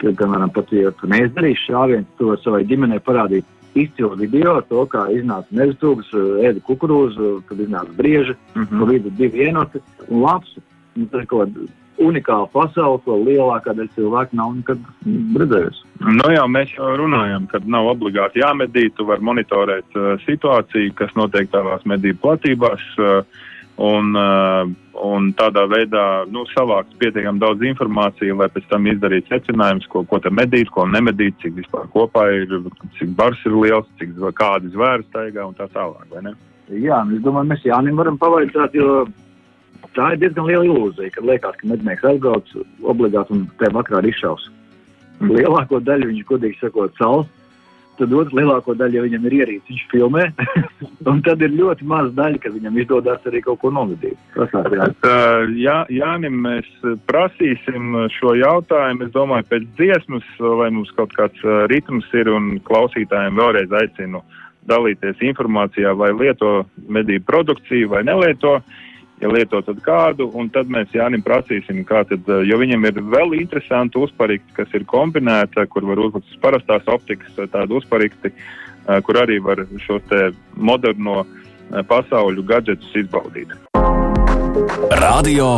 piemēram, 0.00 0.52
pat 0.54 0.72
ja 0.72 0.90
tu 0.90 1.06
neizdarīsi 1.06 1.66
šāvienu, 1.68 2.06
vari 2.20 2.42
savai 2.44 2.64
ģimenei 2.64 3.00
parādīt, 3.00 3.44
izcilu 3.74 4.16
video 4.20 4.58
to, 4.68 4.86
kā 4.90 5.06
iznāca 5.14 5.58
neztūgas, 5.58 6.10
ēda 6.44 6.62
kukurūzu, 6.66 7.34
kad 7.48 7.60
iznāca 7.60 7.96
brieži, 7.96 8.34
mm 8.54 8.64
-hmm. 8.64 8.80
pa 8.80 8.90
vidu 8.90 9.10
divi 9.18 9.46
ienoti 9.46 9.80
un 10.08 10.22
labs. 10.22 10.58
Un 10.96 11.06
tas 11.08 11.22
ir 11.22 11.26
kaut 11.26 11.48
kāda 11.48 11.68
unikāla 12.02 12.48
pasaule, 12.52 13.00
ko 13.04 13.16
lielākā 13.16 13.74
daļa 13.76 13.94
cilvēku 13.94 14.36
nav 14.36 14.54
nekad 14.56 14.78
redzējusi. 15.40 15.86
Nu 16.00 16.32
jā, 16.34 16.44
mēs 16.48 16.74
jau 16.76 16.96
runājam, 16.96 17.46
ka 17.46 17.60
nav 17.64 17.86
obligāti 17.86 18.42
jāmedī, 18.42 18.88
tu 18.96 19.06
vari 19.08 19.24
monitorēt 19.24 19.96
uh, 19.96 20.20
situāciju, 20.26 20.94
kas 20.94 21.14
notiek 21.14 21.50
tavās 21.50 21.84
medību 21.84 22.18
platībās. 22.26 22.84
Uh, 22.98 23.24
un, 23.80 24.12
uh, 24.18 24.68
un 25.02 25.30
tādā 25.38 25.64
veidā 25.70 26.04
nu, 26.30 26.44
savākt 26.52 26.94
pietiekami 27.00 27.40
daudz 27.42 27.64
informācijas, 27.64 28.36
lai 28.38 28.48
pēc 28.52 28.68
tam 28.70 28.86
izdarītu 28.90 29.32
secinājumus, 29.32 29.88
ko, 29.92 30.04
ko 30.08 30.20
tam 30.22 30.36
medīt, 30.40 30.70
ko 30.74 30.86
nemedīt, 30.88 31.38
cik 31.42 31.56
vispār 31.60 31.88
kopā 31.94 32.28
ir, 32.36 32.58
cik 32.98 33.14
bars 33.18 33.40
ir 33.48 33.56
liels, 33.56 33.88
cik 34.00 34.14
kādi 34.38 34.72
zvēri 34.74 35.06
staigā 35.08 35.46
un 35.48 35.56
tā 35.58 35.68
tālāk. 35.72 36.08
Jā, 36.72 37.02
nu, 37.04 37.18
es 37.18 37.24
domāju, 37.24 37.50
mēs 37.52 37.66
Jānim 37.66 37.98
varam 37.98 38.18
pavaicāt, 38.20 38.76
jo 38.76 39.04
tā 39.96 40.12
ir 40.14 40.22
diezgan 40.22 40.48
liela 40.48 40.66
ilūzija, 40.68 41.12
kad 41.16 41.26
liekas, 41.28 41.58
ka 41.60 41.68
mednieks 41.68 42.04
aizbrauc 42.08 42.52
obligāti 42.88 43.36
un 43.36 43.46
te 43.60 43.70
vakarā 43.74 44.04
izšaus. 44.08 44.48
Mm. 45.20 45.34
Lielāko 45.36 45.80
daļu 45.84 46.10
viņš, 46.10 46.26
godīgi 46.28 46.60
sakot, 46.60 46.94
cels 46.98 47.30
tad 47.98 48.14
otrs 48.16 48.34
lielāko 48.34 48.74
daļu, 48.78 48.98
ja 48.98 49.04
viņam 49.04 49.26
ir 49.28 49.38
ierīce, 49.42 49.68
viņš 49.68 49.82
filmē. 49.92 50.28
un 51.08 51.22
tad 51.26 51.42
ir 51.42 51.54
ļoti 51.54 51.86
maz 51.88 52.10
daļa, 52.16 52.40
ka 52.42 52.52
viņam 52.54 52.78
izdodas 52.82 53.26
arī 53.28 53.42
kaut 53.44 53.60
ko 53.62 53.72
novadīt. 53.74 54.18
Uh, 54.36 55.48
jā, 55.58 55.82
Jānim, 55.92 56.38
mēs 56.46 56.68
prasīsim 57.10 57.96
šo 58.18 58.36
jautājumu. 58.38 59.08
Es 59.08 59.14
domāju, 59.16 59.48
pēc 59.50 59.66
dziesmas, 59.78 60.28
vai 60.38 60.70
mums 60.74 60.92
kaut 60.96 61.14
kāds 61.16 61.42
ritms 61.72 62.08
ir 62.18 62.30
un 62.32 62.54
klausītājiem 62.66 63.40
vēlreiz 63.40 63.74
aicinu 63.82 64.22
dalīties 64.70 65.22
informācijā, 65.26 65.90
vai 65.98 66.12
lieto 66.14 66.62
medību 66.86 67.26
produkciju 67.26 67.90
vai 67.96 68.04
nelieto. 68.06 68.60
Uh, 68.60 68.80
ja 69.22 69.30
lieto 69.30 69.60
tad 69.62 69.78
kādu, 69.84 70.26
un 70.38 70.50
tad 70.52 70.70
mēs 70.72 70.90
Jānim 70.96 71.22
prasīsim, 71.24 71.84
kā 71.86 72.02
tad, 72.08 72.26
eh, 72.26 72.42
jo 72.48 72.58
viņam 72.58 72.88
ir 72.88 72.98
vēl 73.14 73.36
interesanti 73.38 74.00
uzparikti, 74.02 74.56
kas 74.56 74.74
ir 74.74 74.86
kombinēta, 74.88 75.68
kur 75.70 75.86
var 75.86 76.02
uzlikt 76.02 76.32
uz 76.32 76.40
parastās 76.42 76.88
optikas 76.90 77.38
eh, 77.38 77.46
tādu 77.52 77.78
uzparikti, 77.78 78.32
eh, 78.32 78.34
kur 79.06 79.20
arī 79.22 79.38
var 79.42 79.62
šos 79.86 80.02
te 80.10 80.30
moderno 80.56 81.22
pasauļu 81.88 82.44
gadgetus 82.46 82.96
izbaudīt. 83.04 83.54
Radio 85.00 85.54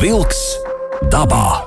Vilks 0.00 0.40
dabā. 1.12 1.62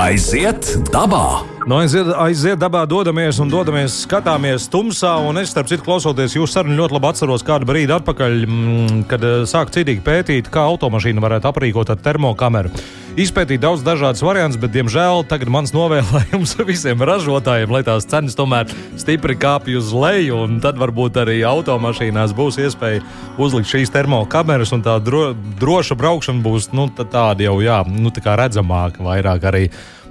Aiziet 0.00 0.72
dabā! 0.90 1.42
Nu, 1.68 1.76
aiziet, 1.82 2.08
aiziet 2.16 2.58
dabā, 2.60 2.86
dodamies 2.88 3.38
un 3.42 3.50
dodamies, 3.52 4.00
skatāmies 4.06 4.68
tumsā. 4.72 5.12
Un 5.28 5.38
es, 5.42 5.52
starp 5.52 5.68
citu, 5.70 5.84
klausoties 5.86 6.34
jūsu 6.38 6.54
sarunu, 6.54 6.78
ļoti 6.80 6.96
labi 6.96 7.10
atceros 7.10 7.44
kādu 7.46 7.68
brīdi 7.68 7.94
atpakaļ, 7.94 8.38
mm, 8.46 9.02
kad 9.10 9.26
eh, 9.26 9.36
sāk 9.50 9.72
citīgi 9.74 10.02
pētīt, 10.06 10.48
kā 10.52 10.64
automašīnu 10.72 11.22
varētu 11.22 11.50
aprīkot 11.52 11.92
ar 11.92 12.00
termokameru. 12.00 12.72
Izpētīt 13.18 13.58
daudz 13.58 13.80
dažādas 13.82 14.22
variantus, 14.22 14.58
bet, 14.62 14.70
diemžēl, 14.70 15.24
tagad 15.26 15.50
mans 15.50 15.72
novēlējums 15.74 16.52
visiem 16.68 17.00
ražotājiem, 17.02 17.72
lai 17.74 17.82
tās 17.86 18.06
cenas 18.06 18.38
tomēr 18.38 18.70
stipri 19.00 19.34
kāpj 19.34 19.80
uz 19.80 19.90
leju, 19.90 20.38
un 20.44 20.60
tad 20.62 20.78
varbūt 20.78 21.18
arī 21.24 21.40
automašīnās 21.48 22.34
būs 22.38 22.60
iespēja 22.62 23.02
uzlikt 23.34 23.72
šīs 23.72 23.90
termokameras, 23.90 24.70
un 24.76 24.86
tā 24.86 24.94
dro, 25.02 25.32
droša 25.58 25.98
braukšana 25.98 26.44
būs 26.44 26.70
nu, 26.70 26.86
tāda 27.00 27.48
jau 27.48 27.56
jā, 27.64 27.80
nu, 27.90 28.14
tā 28.14 28.38
redzamāka 28.38 29.02
vairāk 29.02 29.48
arī 29.50 29.64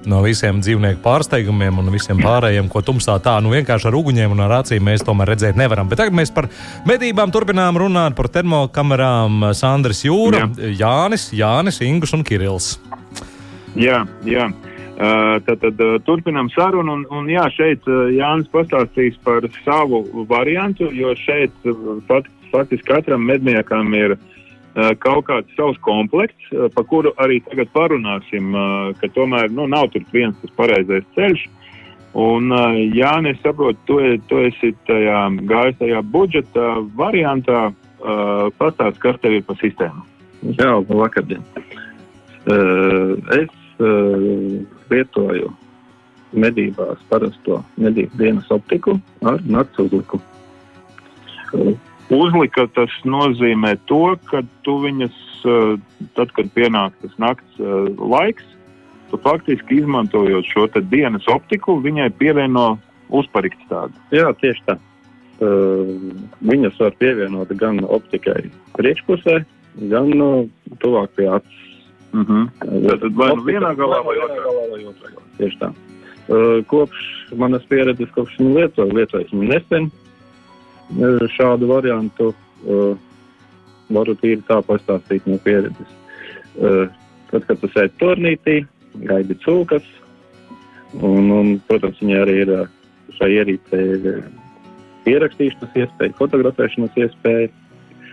no 0.07 0.21
visiem 0.23 0.61
dzīvnieku 0.63 1.01
pārsteigumiem 1.03 1.81
un 1.81 1.91
visiem 1.93 2.19
pārējiem, 2.21 2.69
ko 2.71 2.81
tumsā 2.85 3.17
tā 3.23 3.35
nu 3.43 3.51
vienkārši 3.53 3.89
ar 3.89 3.97
uguņiem 3.99 4.35
un 4.35 4.43
ar 4.45 4.59
acīm 4.61 4.85
mēs 4.85 5.03
tomēr 5.07 5.33
redzēt 5.33 5.59
nevaram. 5.59 5.89
Bet 5.89 6.01
tagad 6.03 6.15
mēs 6.15 6.31
par 6.35 6.49
medībām 6.89 7.33
turpinām 7.35 7.79
runāt 7.79 8.15
par 8.17 8.29
termokamerām 8.33 9.51
Sandrs 9.57 10.05
Jūra, 10.07 10.47
jā. 10.47 10.73
Jānis, 10.83 11.29
Jānis, 11.35 11.81
Ingus 11.85 12.15
un 12.15 12.25
Kirils. 12.27 12.77
Jā, 13.79 14.03
jā. 14.27 14.49
Tad, 14.99 15.61
tad 15.61 15.79
turpinām 16.03 16.49
sarunu, 16.51 16.97
un, 16.97 17.05
un 17.15 17.29
jā, 17.31 17.45
šeit 17.55 17.85
Jānis 18.15 18.49
pastāstīs 18.51 19.15
par 19.23 19.47
savu 19.63 20.03
variantu, 20.27 20.89
jo 20.91 21.13
šeit 21.21 21.55
fakt, 22.09 22.33
faktiski 22.51 22.87
katram 22.89 23.23
medniekam 23.23 23.93
ir 23.95 24.17
uh, 24.17 24.38
kaut 24.75 25.25
kāds 25.25 25.55
savs 25.57 25.77
komplekts, 25.85 26.49
eh, 26.51 26.67
par 26.73 26.83
kuru 26.85 27.13
arī 27.17 27.39
tagad 27.45 27.71
parunāsim, 27.73 28.53
eh, 28.53 28.93
ka 29.01 29.07
tomēr 29.07 29.49
nu, 29.51 29.67
nav 29.67 29.89
tur 29.91 30.01
viens 30.11 30.35
tas 30.41 30.51
pareizais 30.57 31.05
ceļš. 31.15 31.47
Un, 32.13 32.49
jā, 32.49 33.11
es 33.29 33.37
saprotu, 33.43 33.77
tu, 33.85 34.17
tu 34.27 34.37
esi 34.41 34.73
tajā 34.87 35.29
gājis 35.45 35.77
tajā 35.77 36.01
budžeta 36.01 36.81
variantā. 36.97 37.73
Pastāst, 38.57 38.97
kas 38.97 39.19
tev 39.21 39.33
ir 39.33 39.43
pa 39.43 39.53
sistēmu? 39.59 40.01
Jā, 40.57 40.71
labvakardien. 40.87 41.43
Es 43.35 43.51
lietoju 44.89 45.51
medībās 46.33 46.97
parasto 47.11 47.63
medību 47.77 48.17
dienas 48.17 48.49
optiku 48.49 48.99
ar 49.21 49.43
nakts 49.45 49.83
uzliku. 49.85 50.21
Uzlika 52.09 52.65
tas 52.73 52.93
nozīmē 53.05 53.75
to, 53.85 54.15
ka 54.29 54.41
tu 54.65 54.79
viņas, 54.81 55.17
uh, 55.45 55.75
tad, 56.17 56.31
kad 56.33 56.49
pienāk 56.55 56.95
tas 57.03 57.13
nakts 57.21 57.61
uh, 57.61 57.85
laiks, 58.01 58.45
tu 59.11 59.19
faktiski 59.21 59.77
izmantojot 59.83 60.49
šo 60.49 60.65
dienas 60.89 61.27
optiku, 61.29 61.77
viņai 61.81 62.09
pievieno 62.17 62.79
uzparikts 63.13 63.69
tādu. 63.69 63.93
Jā, 64.13 64.31
tieši 64.41 64.65
tā. 64.65 64.77
Uh, 65.39 65.93
viņas 66.41 66.81
var 66.81 66.97
pievienot 66.97 67.53
gan 67.61 67.79
optikai 67.85 68.49
priekšpusē, 68.73 69.43
gan 69.93 70.09
uh, 70.17 70.43
tuvāk 70.81 71.13
pie 71.15 71.29
acis. 71.29 71.63
Uh 72.09 72.25
-huh. 72.25 72.49
Tad 72.99 73.13
vai 73.13 73.35
nu 73.35 73.43
vienā 73.45 73.75
galā 73.77 74.01
vai 74.05 74.17
otrā 74.17 74.41
galā. 74.49 75.21
Tieši 75.37 75.57
tā. 75.61 75.73
Uh, 76.29 76.65
kopš 76.65 76.97
manas 77.37 77.63
pieredzes, 77.69 78.09
kopš 78.17 78.37
viņu 78.39 78.55
lietoju, 78.55 78.93
lietoju 78.93 79.25
viņu 79.31 79.47
nesen 79.53 79.83
uh, 79.83 80.08
šādu 81.35 81.69
variantu, 81.69 82.33
uh, 82.65 82.97
varu 83.89 84.15
tīri 84.21 84.41
tā 84.47 84.59
pastāstīt 84.65 85.27
no 85.29 85.37
pieredzes. 85.43 85.95
Uh, 86.57 86.89
tad, 87.31 87.45
kad 87.45 87.59
tu 87.61 87.69
sēdi 87.73 87.95
turnītī, 88.01 88.57
gaidi 89.05 89.37
cūkas, 89.45 89.85
un, 90.99 91.29
un, 91.31 91.55
protams, 91.69 92.01
viņai 92.01 92.19
arī 92.23 92.37
ir 92.43 92.53
šai 93.19 93.31
ierīcei 93.37 93.83
ir 93.95 94.21
ierakstīšanas 95.09 95.77
iespēja, 95.83 96.17
fotografēšanas 96.19 96.97
iespēja. 97.05 97.49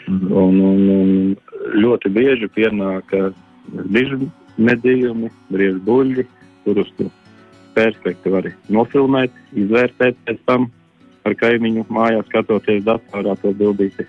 Mm. 0.07 0.33
Un, 0.39 0.59
un, 0.63 0.83
un 0.95 1.79
ļoti 1.83 2.13
bieži 2.15 2.49
pienāk 2.55 3.11
diži 3.91 4.29
medījumi, 4.57 5.31
brīvi 5.51 5.81
buļļi, 5.87 6.25
kurus 6.65 6.93
tu 6.99 7.09
perspektīvi 7.77 8.33
vari 8.33 8.53
nofilmēt, 8.73 9.35
izvērtēt 9.59 10.19
pēc 10.29 10.39
tam 10.49 10.71
ar 11.27 11.35
kaimiņu 11.39 11.87
mājās, 11.93 12.27
skatoties 12.31 12.85
datorā 12.87 13.37
to 13.43 13.53
bildīti. 13.57 14.07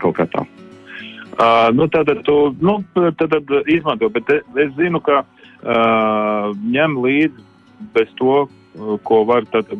Kaut 0.00 0.16
kā 0.18 0.26
tā. 0.32 0.44
Uh, 1.40 1.70
nu, 1.72 1.86
tad, 1.88 2.10
tu, 2.26 2.36
nu, 2.60 2.80
tad, 2.96 3.20
tad 3.32 3.52
izmanto, 3.70 4.10
bet 4.12 4.28
es, 4.34 4.72
zinu, 4.76 5.00
ka 5.04 5.22
uh, 5.22 6.50
ņem 6.52 6.98
līdzi 7.00 7.46
bez 7.94 8.10
to, 8.18 8.42
ko 9.08 9.22
var. 9.28 9.46
Tad, 9.52 9.70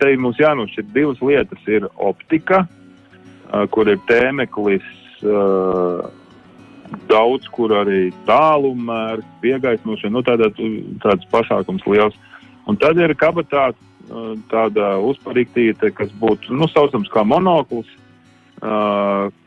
te 0.00 0.10
mums 0.20 0.38
jānošķir 0.40 0.90
divas 0.94 1.22
lietas. 1.24 1.62
Ir 1.70 1.88
optika, 1.96 2.64
kur 3.72 3.88
ir 3.90 3.98
tēmeklis, 4.10 4.86
daudz, 7.10 7.48
kur 7.54 7.74
arī 7.80 8.10
tālumērs, 8.28 9.26
piegaismošana, 9.42 10.14
nu, 10.14 10.22
tāda, 10.26 10.50
tāds 11.02 11.26
pasākums 11.32 11.86
liels. 11.90 12.16
Un 12.66 12.78
tad 12.82 12.98
ir 12.98 13.14
kabatāte, 13.18 13.78
tāda 14.50 14.96
uzparīktīte, 15.02 15.92
kas 15.96 16.12
būtu, 16.20 16.54
nu, 16.54 16.68
saucams 16.72 17.10
kā 17.12 17.24
monokls, 17.26 17.88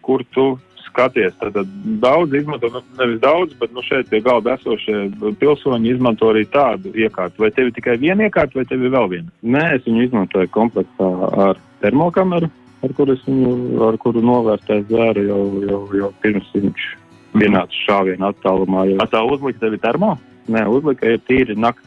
kur 0.06 0.26
tu 0.36 0.50
skaties. 0.90 1.36
Tad 1.40 1.58
daudz 2.02 2.34
izmanto, 2.34 2.70
nu, 2.74 2.82
nevis 3.00 3.20
daudz, 3.24 3.56
bet 3.60 3.74
nu, 3.76 3.84
šeit 3.86 4.10
pie 4.12 4.22
galda 4.26 4.56
esošie 4.58 5.10
pilsoņi 5.42 5.94
izmanto 5.94 6.32
arī 6.32 6.46
tādu 6.52 6.94
iekārtu. 6.98 7.44
Vai 7.44 7.52
tev 7.56 7.70
ir 7.70 7.76
tikai 7.78 7.98
viena 8.02 8.28
iekārta, 8.28 8.60
vai 8.60 8.66
tev 8.70 8.84
ir 8.84 8.94
vēl 8.96 9.12
viena? 9.14 9.36
Nē, 9.42 9.66
es 9.78 9.86
viņu 9.88 10.08
izmantoju 10.08 10.52
komplektā 10.56 11.10
ar 11.48 11.62
termokameru, 11.84 12.50
ar 12.86 12.96
kuru, 12.98 13.18
viņu, 13.28 13.54
ar 13.90 14.00
kuru 14.02 14.24
novērtēju 14.26 14.88
zvēru 14.90 15.28
jau, 15.30 15.44
jau, 15.70 15.84
jau 16.02 16.12
pirms 16.24 16.50
viņš 16.56 16.90
pienāca 17.38 17.84
šāvienu 17.86 18.32
attālumā. 18.32 18.88
Jau... 18.90 19.12
Tā 19.14 19.24
uzlika 19.28 19.68
tev 19.68 19.78
termo? 19.84 20.16
Nē, 20.50 20.66
uzlika 20.72 21.14
ir 21.14 21.22
tīri 21.30 21.58
nakts. 21.60 21.86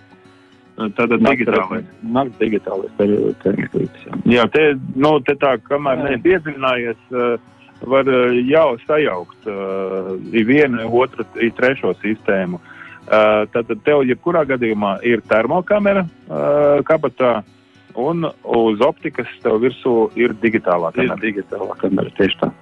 Tātad 0.96 1.22
digitālais. 1.24 1.88
Nakts 2.02 2.38
digitālais 2.40 2.92
termiklītis. 3.44 4.04
Jā. 4.06 4.20
jā, 4.36 4.46
te, 4.54 4.66
nu, 4.94 5.14
te 5.26 5.36
tā, 5.40 5.56
kamēr 5.66 6.04
neiedziļinājies, 6.06 7.00
uh, 7.14 7.34
var 7.88 8.06
eh, 8.06 8.36
jau 8.46 8.76
sajaukt 8.86 9.48
uh, 9.50 10.12
vienu, 10.46 10.86
otru, 11.02 11.26
trešo 11.56 11.94
sistēmu. 12.02 12.60
Uh, 13.02 13.42
tad 13.50 13.70
tev 13.82 14.04
jebkurā 14.06 14.44
gadījumā 14.46 15.00
ir 15.02 15.24
termokamera 15.26 16.04
kabatā, 16.86 17.40
un 17.98 18.28
uz 18.46 18.84
optikas 18.86 19.30
tev 19.42 19.58
virsū 19.64 19.96
ir 20.14 20.36
digitālā 20.38 20.92
kamera. 20.94 21.18
Ir 21.18 21.24
digitālā 21.26 21.74
kamera, 21.82 22.12
tieši 22.20 22.38
tā. 22.44 22.52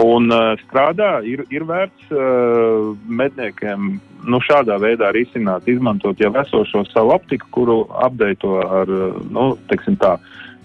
Un 0.00 0.30
uh, 0.30 0.54
strādā, 0.64 1.18
ir, 1.26 1.44
ir 1.50 1.64
vērts 1.66 2.12
uh, 2.14 2.92
medniekiem 3.06 3.96
nu, 4.24 4.38
šādā 4.44 4.76
veidā 4.80 5.10
risināt, 5.16 5.66
izmantot 5.68 6.20
jau 6.20 6.30
esošo 6.42 6.84
savu 6.92 7.14
optiku, 7.16 7.48
kuru 7.50 7.80
apdeito 8.04 8.60
ar, 8.60 8.90
nu, 9.32 9.56
teiksim 9.68 9.96
tā, 10.00 10.14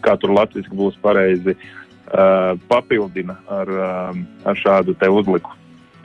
kā 0.06 0.14
tur 0.22 0.36
latviski 0.36 0.76
būs 0.76 1.00
pareizi, 1.02 1.56
uh, 1.56 1.86
Uh, 2.06 2.54
papildina 2.70 3.34
ar, 3.50 3.66
um, 3.68 4.20
ar 4.46 4.60
šādu 4.62 4.94
te 5.02 5.08
uzliku. 5.10 5.50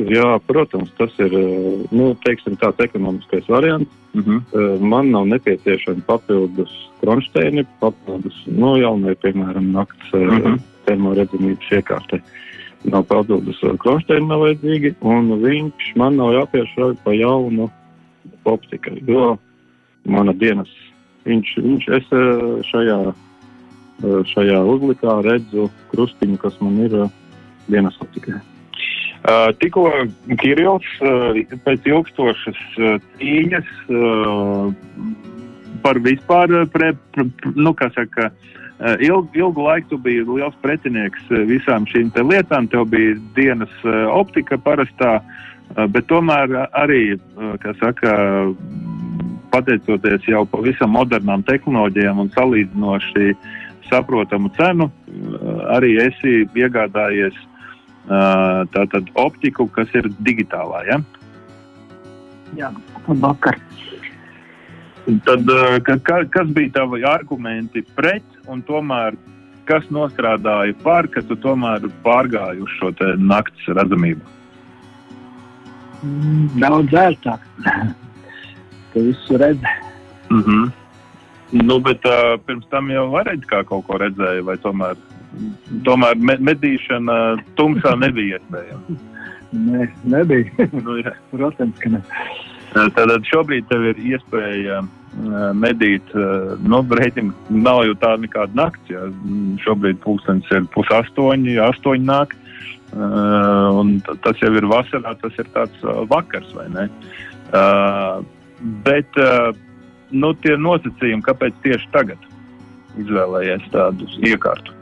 Jā, 0.01 0.39
protams, 0.49 0.89
tas 0.97 1.13
ir 1.21 1.35
uh, 1.37 1.83
nu, 1.93 2.07
teiksim, 2.25 2.55
tāds 2.57 2.81
ekonomiskais 2.81 3.45
variants. 3.53 3.91
Uh 4.15 4.21
mhm. 4.21 4.39
-huh. 4.51 4.81
Man 4.81 5.11
nav 5.11 5.27
nepieciešami 5.27 6.01
papildus 6.07 6.73
kronšteini, 7.01 7.67
papildus 7.81 8.35
nu, 8.47 8.77
jaunai, 8.81 9.15
piemēram, 9.15 9.71
nakts 9.77 10.15
uh 10.15 10.21
mhm. 10.21 10.41
-huh. 10.41 10.59
termoredzamības 10.85 11.69
iekārtai. 11.71 12.21
Nav 12.89 13.05
papildus 13.11 13.61
kronšteini 13.83 14.29
nav 14.29 14.47
vajadzīgi, 14.47 14.95
un 15.05 15.35
viņš 15.43 15.91
man 16.01 16.17
nav 16.17 16.33
jāpiešķir 16.39 16.95
pa 17.05 17.13
jaunu 17.13 17.69
optikai, 18.49 19.03
jo 19.05 19.35
mana 20.09 20.33
dienas, 20.33 20.71
viņš, 21.29 21.51
viņš 21.67 21.91
es 21.99 22.15
šajā 22.71 23.01
Eh, 24.01 24.21
šajā 24.33 24.61
uzlikā 24.65 25.19
redzu 25.27 25.67
krustiņu, 25.91 26.39
kas 26.41 26.55
man 26.65 26.79
ir 26.87 26.95
eh, 27.05 27.11
dienas 27.69 27.99
optikai. 28.01 28.39
Uh, 29.21 29.51
tikko 29.61 29.83
Kirillis 30.41 30.87
uh, 31.05 31.37
pēc 31.67 31.85
ilgstošas 31.91 32.61
uh, 32.81 32.95
cīņas 33.21 33.67
par 35.85 36.01
vispār, 36.07 36.55
pre, 36.73 36.89
pre, 37.13 37.27
nu, 37.53 37.75
kā 37.77 37.91
saka, 37.93 38.31
uh, 38.31 38.60
ilgu, 38.81 39.29
ilgu 39.37 39.65
laiku 39.67 39.89
tu 39.93 39.99
biji 40.01 40.25
liels 40.29 40.57
pretinieks 40.63 41.29
visām 41.49 41.87
šīm 41.91 42.13
lietām. 42.17 42.69
Tev 42.69 42.87
bija 42.93 43.17
dienas 43.37 43.73
uh, 43.85 44.09
optika 44.15 44.59
parastā, 44.59 45.21
bet 45.95 46.09
tomēr 46.11 46.67
arī, 46.75 47.19
kā 47.63 47.75
saka, 47.79 48.15
pateicoties 49.51 50.27
jau 50.27 50.45
pavisam 50.51 50.95
modernām 50.95 51.45
tehnoloģijām 51.47 52.25
un 52.25 52.31
salīdzinoši 52.35 53.35
saprotamu 53.91 54.51
cenu, 54.59 54.89
arī 55.75 55.97
esi 56.03 56.45
iegādājies 56.59 57.39
tātad 58.75 59.11
optiku, 59.19 59.67
kas 59.75 59.91
ir 59.95 60.11
digitālā. 60.27 60.83
Ja? 60.89 61.01
Jā, 62.59 62.71
labvakar. 63.07 63.59
Tad, 65.25 65.51
ka, 65.87 66.23
kas 66.31 66.49
bija 66.55 66.71
tavi 66.73 67.05
argumenti 67.05 67.83
pret, 67.97 68.27
un 68.49 68.63
tomēr 68.63 69.17
kas 69.71 69.87
nostrādāja 69.95 70.75
par, 70.83 71.09
ka 71.15 71.23
tu 71.27 71.37
tomēr 71.39 71.87
pārgāji 72.05 72.65
uz 72.65 72.75
šo 72.79 72.91
naktas 73.19 73.71
redzamību? 73.79 74.37
Mm, 76.01 76.47
daudz 76.63 76.97
ērtāk. 76.97 77.47
Tu 78.93 79.03
visu 79.07 79.39
redzi. 79.39 79.75
Mm 80.31 80.43
-hmm. 80.43 80.71
Nu, 81.51 81.79
bet 81.79 82.05
uh, 82.07 82.39
pirms 82.47 82.67
tam 82.71 82.91
jau 82.91 83.09
varēja 83.11 83.47
kā 83.47 83.65
kaut 83.67 83.87
ko 83.87 83.99
redzēju, 83.99 84.45
vai 84.45 84.57
tomēr, 84.57 84.97
tomēr 85.85 86.17
me 86.17 86.37
medīšana 86.51 87.17
tumsā 87.59 87.97
nebija 87.99 88.39
iespējama? 88.39 88.99
Nē, 89.53 89.89
nebija. 90.05 90.67
nu. 90.85 91.03
Protams, 91.31 91.79
ka 91.79 91.89
ne. 91.89 92.03
Tātad 92.75 93.27
šobrīd 93.27 93.67
tev 93.69 93.85
ir 93.85 93.97
iespēja 93.99 94.81
uh, 94.83 95.00
medīt, 95.59 96.13
nu, 96.63 96.83
reiķim 97.01 97.33
nav 97.51 97.85
jau 97.89 97.97
tāda 98.03 98.23
nekāda 98.25 98.55
nakts, 98.55 98.93
jā. 98.93 99.09
Šobrīd 99.65 99.99
pulkstens 100.05 100.47
ir 100.55 100.69
pus 100.75 100.91
astoņi, 100.95 101.57
nāk. 102.07 102.37
Un 102.95 104.01
tas 104.07 104.39
jau 104.43 104.53
ir 104.55 104.67
vasarā, 104.71 105.15
tas 105.21 105.35
ir 105.39 105.51
tāds 105.55 105.83
vakars, 106.11 106.51
vai 106.55 106.69
ne? 106.75 106.89
Bet 108.87 109.19
nu, 110.11 110.33
tie 110.43 110.57
nosacījumi, 110.59 111.27
kāpēc 111.27 111.59
tieši 111.63 111.91
tagad 111.95 112.31
izvēlējies 112.99 113.67
tādu 113.75 114.07
iekārtu? 114.27 114.75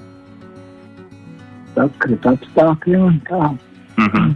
Sakrit 1.77 2.27
apstākļi 2.27 2.97
un 2.97 3.21
tā. 3.29 3.51
Mm 3.99 4.09
-hmm. 4.13 4.35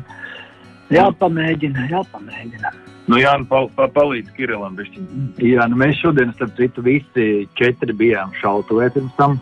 Jāpamēģina, 0.92 1.88
jāpamēģina. 1.90 2.72
Nu, 3.10 3.18
jā, 3.18 3.32
nu, 3.38 3.46
pal 3.50 3.66
pal 3.74 3.88
palīdz 3.90 4.30
bišķiņ. 4.36 5.06
Jā, 5.42 5.66
nu 5.70 5.78
mēs 5.80 5.98
šodien, 5.98 6.30
starp 6.36 6.54
citu, 6.58 6.84
visi 6.86 7.48
četri 7.58 7.92
bijām 7.92 8.30
šautavē 8.38 8.92
pirms 8.94 9.16
tam, 9.18 9.40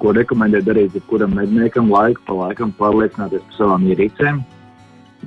ko 0.00 0.14
rekomendē 0.16 0.62
darīt 0.64 0.96
jebkuram 0.96 1.36
medniekam 1.36 1.92
laiku 1.92 2.24
pa 2.26 2.38
laikam 2.38 2.72
pārliecināties 2.78 3.44
par 3.44 3.58
savām 3.58 3.86
ierīcēm. 3.92 4.40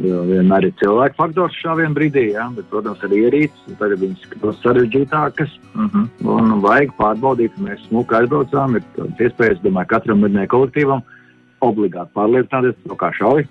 Jo 0.04 0.26
vienmēr 0.28 0.66
ir 0.68 0.74
cilvēku 0.82 1.16
faktors 1.16 1.56
šāvienā 1.62 1.96
brīdī, 1.96 2.26
ja? 2.34 2.50
bet, 2.52 2.66
protams, 2.68 3.04
arī 3.08 3.22
ierīces. 3.30 3.78
Tagad 3.80 4.02
viņas 4.02 4.26
kļūst 4.34 4.66
sarežģītākas. 4.66 5.54
Uh 5.72 5.86
-huh. 5.94 6.10
Un 6.34 6.58
vajag 6.66 6.92
pārbaudīt, 6.98 7.56
mēs 7.64 7.86
smuki 7.88 8.18
aizbraucām. 8.18 8.76
Ir 8.76 8.84
iespējas, 9.24 9.62
domāju, 9.64 9.94
katram 9.94 10.20
mednieku 10.20 10.58
kolektīvam 10.58 11.06
obligāti 11.64 12.12
pārliecināties, 12.18 12.76
no 12.90 13.00
kā 13.00 13.14
šauj. 13.16 13.48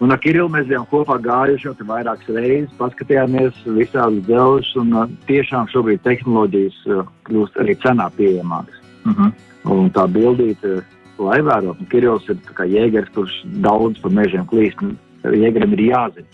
Un 0.00 0.14
ar 0.14 0.20
Kirillu 0.20 0.48
mēs 0.48 0.64
bijām 0.68 0.86
kopā 0.88 1.18
gājuši 1.20 1.66
jau 1.68 1.74
vairākas 1.90 2.28
reizes, 2.32 2.72
paskatījāmies 2.78 3.56
visādas 3.66 4.22
dzelzs, 4.24 4.70
un 4.80 4.94
uh, 4.96 5.10
tiešām 5.28 5.68
šobrīd 5.68 6.00
tehnoloģijas 6.06 6.78
uh, 6.88 7.02
kļūst 7.28 7.58
arī 7.60 7.74
cenā 7.82 8.06
pieejamākas. 8.16 8.78
Uh 9.04 9.12
-huh. 9.12 9.32
Un 9.74 9.90
tā 9.92 10.06
bildīte, 10.08 10.80
lai 11.18 11.40
vērotu, 11.44 11.84
Kirills 11.92 12.28
ir 12.32 12.38
jēgers, 12.74 13.12
kurš 13.14 13.42
daudz 13.60 14.00
pa 14.00 14.08
mežiem 14.08 14.46
klīst. 14.46 14.80
Jēgerim 15.22 15.72
ir 15.76 15.82
jāzina, 15.92 16.26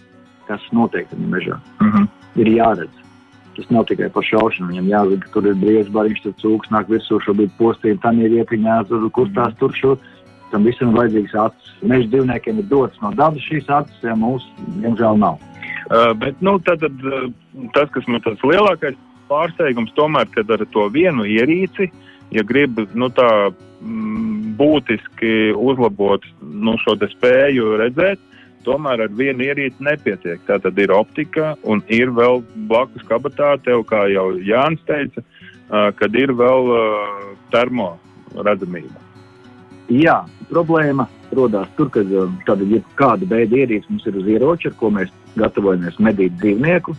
kas 0.46 0.62
notiek 0.70 1.10
tajā 1.10 1.26
mežā. 1.26 1.58
Uh 1.80 1.86
-huh. 1.86 2.08
Ir 2.36 2.46
jāredz. 2.46 2.94
Tas 3.56 3.70
nav 3.70 3.84
tikai 3.84 4.10
par 4.12 4.22
šaušanu. 4.22 4.68
Viņam 4.68 4.88
jāzina, 4.88 5.22
ka 5.22 5.28
tur 5.32 5.46
ir 5.46 5.54
briesmas, 5.54 5.92
bariņš, 5.92 6.22
tur 6.22 6.32
cūks 6.42 6.70
nāk 6.70 6.86
virsū, 6.88 7.18
šobrīd 7.24 7.50
postīt, 7.58 7.98
tā 8.00 8.14
ir 8.14 8.30
ietiņā, 8.30 8.88
tur 8.88 9.10
kustās 9.10 9.54
tur 9.58 9.72
šur. 9.74 9.98
Tam 10.52 10.66
visam 10.66 10.92
ir 10.92 11.00
vajadzīgs 11.00 11.34
acis. 11.42 11.74
Meža 11.82 12.08
dzīvniekiem 12.12 12.62
ir 12.62 12.68
dots 12.70 13.00
no 13.02 13.10
dabas 13.18 13.44
šīs 13.48 13.68
acis, 13.72 13.98
ja 14.06 14.14
mums, 14.18 14.46
diemžēl, 14.78 15.18
nav. 15.20 15.40
Uh, 15.86 16.12
bet 16.18 16.38
nu, 16.42 16.56
tad, 16.66 16.82
tad, 16.82 17.02
uh, 17.06 17.28
tas, 17.74 17.90
kas 17.94 18.06
man 18.10 18.22
tāds 18.24 18.42
lielākais 18.46 18.96
pārsteigums, 19.30 19.94
tomēr, 19.98 20.26
kad 20.34 20.50
ar 20.50 20.64
to 20.74 20.86
vienu 20.94 21.26
ierīci, 21.26 21.90
ja 22.34 22.42
grib 22.46 22.80
nu, 22.94 23.10
tā 23.14 23.28
mm, 23.50 24.56
būtiski 24.58 25.52
uzlabot 25.54 26.26
nu, 26.42 26.74
šo 26.82 26.96
spēju 26.98 27.76
redzēt, 27.82 28.22
tomēr 28.66 29.04
ar 29.06 29.14
vienu 29.14 29.46
ierīci 29.46 29.86
nepietiek. 29.86 30.42
Tā 30.48 30.58
tad 30.62 30.78
ir 30.82 30.94
optika 30.94 31.54
un 31.62 31.84
ir 31.86 32.10
vēl 32.14 32.42
blakus 32.70 33.06
kabatā, 33.06 33.54
tev, 33.62 33.86
kā 33.86 34.08
jau 34.10 34.32
Jānis 34.42 34.82
teica, 34.90 35.22
uh, 35.22 35.90
kad 35.94 36.18
ir 36.18 36.34
vēl 36.34 36.72
uh, 36.74 37.26
termo 37.54 37.94
redzamība. 38.34 39.05
Jā, 39.92 40.24
problēma 40.50 41.06
rodas 41.36 41.68
tur, 41.76 41.90
kad 41.94 42.10
tāda 42.46 42.66
jebkāda 42.66 43.28
veida 43.30 43.62
ierīce 43.62 43.90
mums 43.90 44.06
ir 44.06 44.16
uz 44.18 44.26
ieroča, 44.26 44.72
ar 44.72 44.76
ko 44.80 44.90
mēs 44.90 45.12
gatavojamies 45.36 45.98
medīt 46.02 46.36
dzīvnieku. 46.42 46.96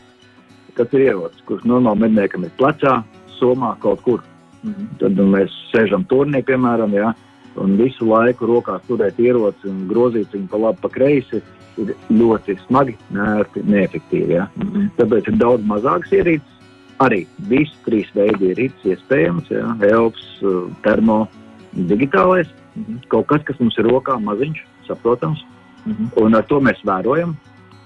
Tas 0.78 0.94
ir 0.94 1.08
ierocis, 1.10 1.44
kurš 1.50 1.66
normāli 1.66 2.06
medniekam 2.06 2.46
ir 2.46 2.52
plecā, 2.60 3.02
somā 3.40 3.76
kaut 3.82 4.02
kur. 4.06 4.24
-hmm. 4.68 4.88
Tad 5.02 5.22
mēs 5.36 5.54
sēžam 5.72 6.06
turnī, 6.10 6.42
piemēram, 6.46 6.94
jā, 6.96 7.14
un 7.62 7.78
visu 7.80 8.08
laiku 8.10 8.50
rokās 8.50 8.84
turēt 8.90 9.20
ieroci 9.22 9.70
un 9.70 9.86
grozīt 9.90 10.34
viņu 10.36 10.50
pa 10.52 10.62
labi, 10.66 10.82
pa 10.84 10.92
kreisi 10.94 11.42
ir 11.82 11.94
ļoti 12.10 12.58
smagi, 12.66 12.96
nērti, 13.14 13.64
neefektīvi. 13.66 14.38
Ja? 14.40 14.48
Mm 14.56 14.70
-hmm. 14.70 14.94
Tāpēc 14.98 15.32
ir 15.32 15.42
daudz 15.42 15.66
mazākas 15.66 16.14
ierīces. 16.20 16.54
Arī 17.00 17.28
visi 17.50 17.76
trīs 17.86 18.08
veidi 18.16 18.54
ierīces 18.54 18.86
iespējams, 18.94 19.52
ja? 19.54 19.76
elps, 19.86 20.40
termo, 20.82 21.28
digitālais. 21.74 22.48
Mm 22.78 22.86
-hmm. 22.86 23.08
Kaut 23.08 23.28
kas, 23.28 23.44
kas 23.44 23.60
mums 23.60 23.78
ir 23.78 23.86
rokā, 23.86 24.20
maziņš, 24.24 24.66
saprotams. 24.88 25.46
Mm 25.86 25.94
-hmm. 25.94 26.24
Un 26.24 26.36
ar 26.36 26.46
to 26.46 26.60
mēs 26.60 26.84
vērojam. 26.84 27.36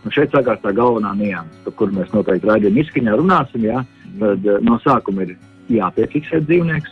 Un 0.05 0.11
šeit 0.11 0.31
sākās 0.33 0.61
tā 0.61 0.73
galvenā 0.73 1.13
nianses, 1.17 1.57
par 1.63 1.73
kuru 1.73 1.91
mēs 1.91 2.13
noteikti 2.13 2.47
raidījuma 2.47 2.81
izskaņā 2.81 3.17
runāsim. 3.17 3.63
Ja? 3.63 3.85
Tad 4.19 4.39
no 4.61 4.79
sākuma 4.85 5.21
ir 5.21 5.37
jāpiefiksē 5.69 6.41
dzīvnieks, 6.45 6.91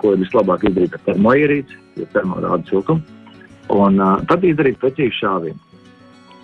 ko 0.00 0.12
ir 0.14 0.18
vislabāk 0.18 0.64
izdarīt 0.64 0.94
ar 0.94 1.00
termoierīci, 1.04 1.76
jo 1.96 2.06
termo 2.12 2.40
rāda 2.40 2.68
siltumu. 2.68 3.02
Un 3.68 4.00
uh, 4.00 4.20
tad 4.28 4.44
izdarīt 4.44 4.80
precīzi 4.80 5.20
šāvienu. 5.20 5.60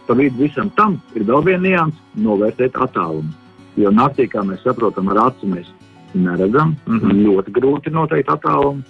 Pa 0.07 0.17
vidu 0.19 0.43
visam 0.43 0.71
tam 0.77 1.01
ir 1.15 1.23
vēl 1.29 1.45
viena 1.45 1.63
nianses- 1.63 2.01
novērtēt 2.27 2.77
attālumu. 2.87 3.33
Jo 3.77 3.91
naktī, 3.91 4.29
kā 4.29 4.43
mēs 4.45 4.65
saprotam, 4.65 5.09
ar 5.09 5.31
acu 5.31 5.47
mēs 5.47 5.69
neredzam, 6.15 6.77
mm 6.87 6.99
-hmm. 6.99 7.21
ļoti 7.27 7.51
grūti 7.59 7.93
noteikt 7.93 8.29
attālumu. 8.29 8.83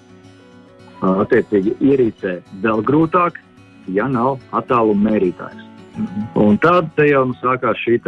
Attiecīgi, 1.01 1.75
ierīcē 1.81 2.41
vēl 2.63 2.83
grūtāk, 2.85 3.39
ja 3.89 4.09
nav 4.09 4.39
attāluma 4.53 5.11
mērītājs. 5.11 5.63
-hmm. 5.97 6.27
Un 6.35 6.59
tad 6.59 6.91
jau 6.97 7.25
nu 7.25 7.35
sākās 7.41 7.79
šī 7.85 8.01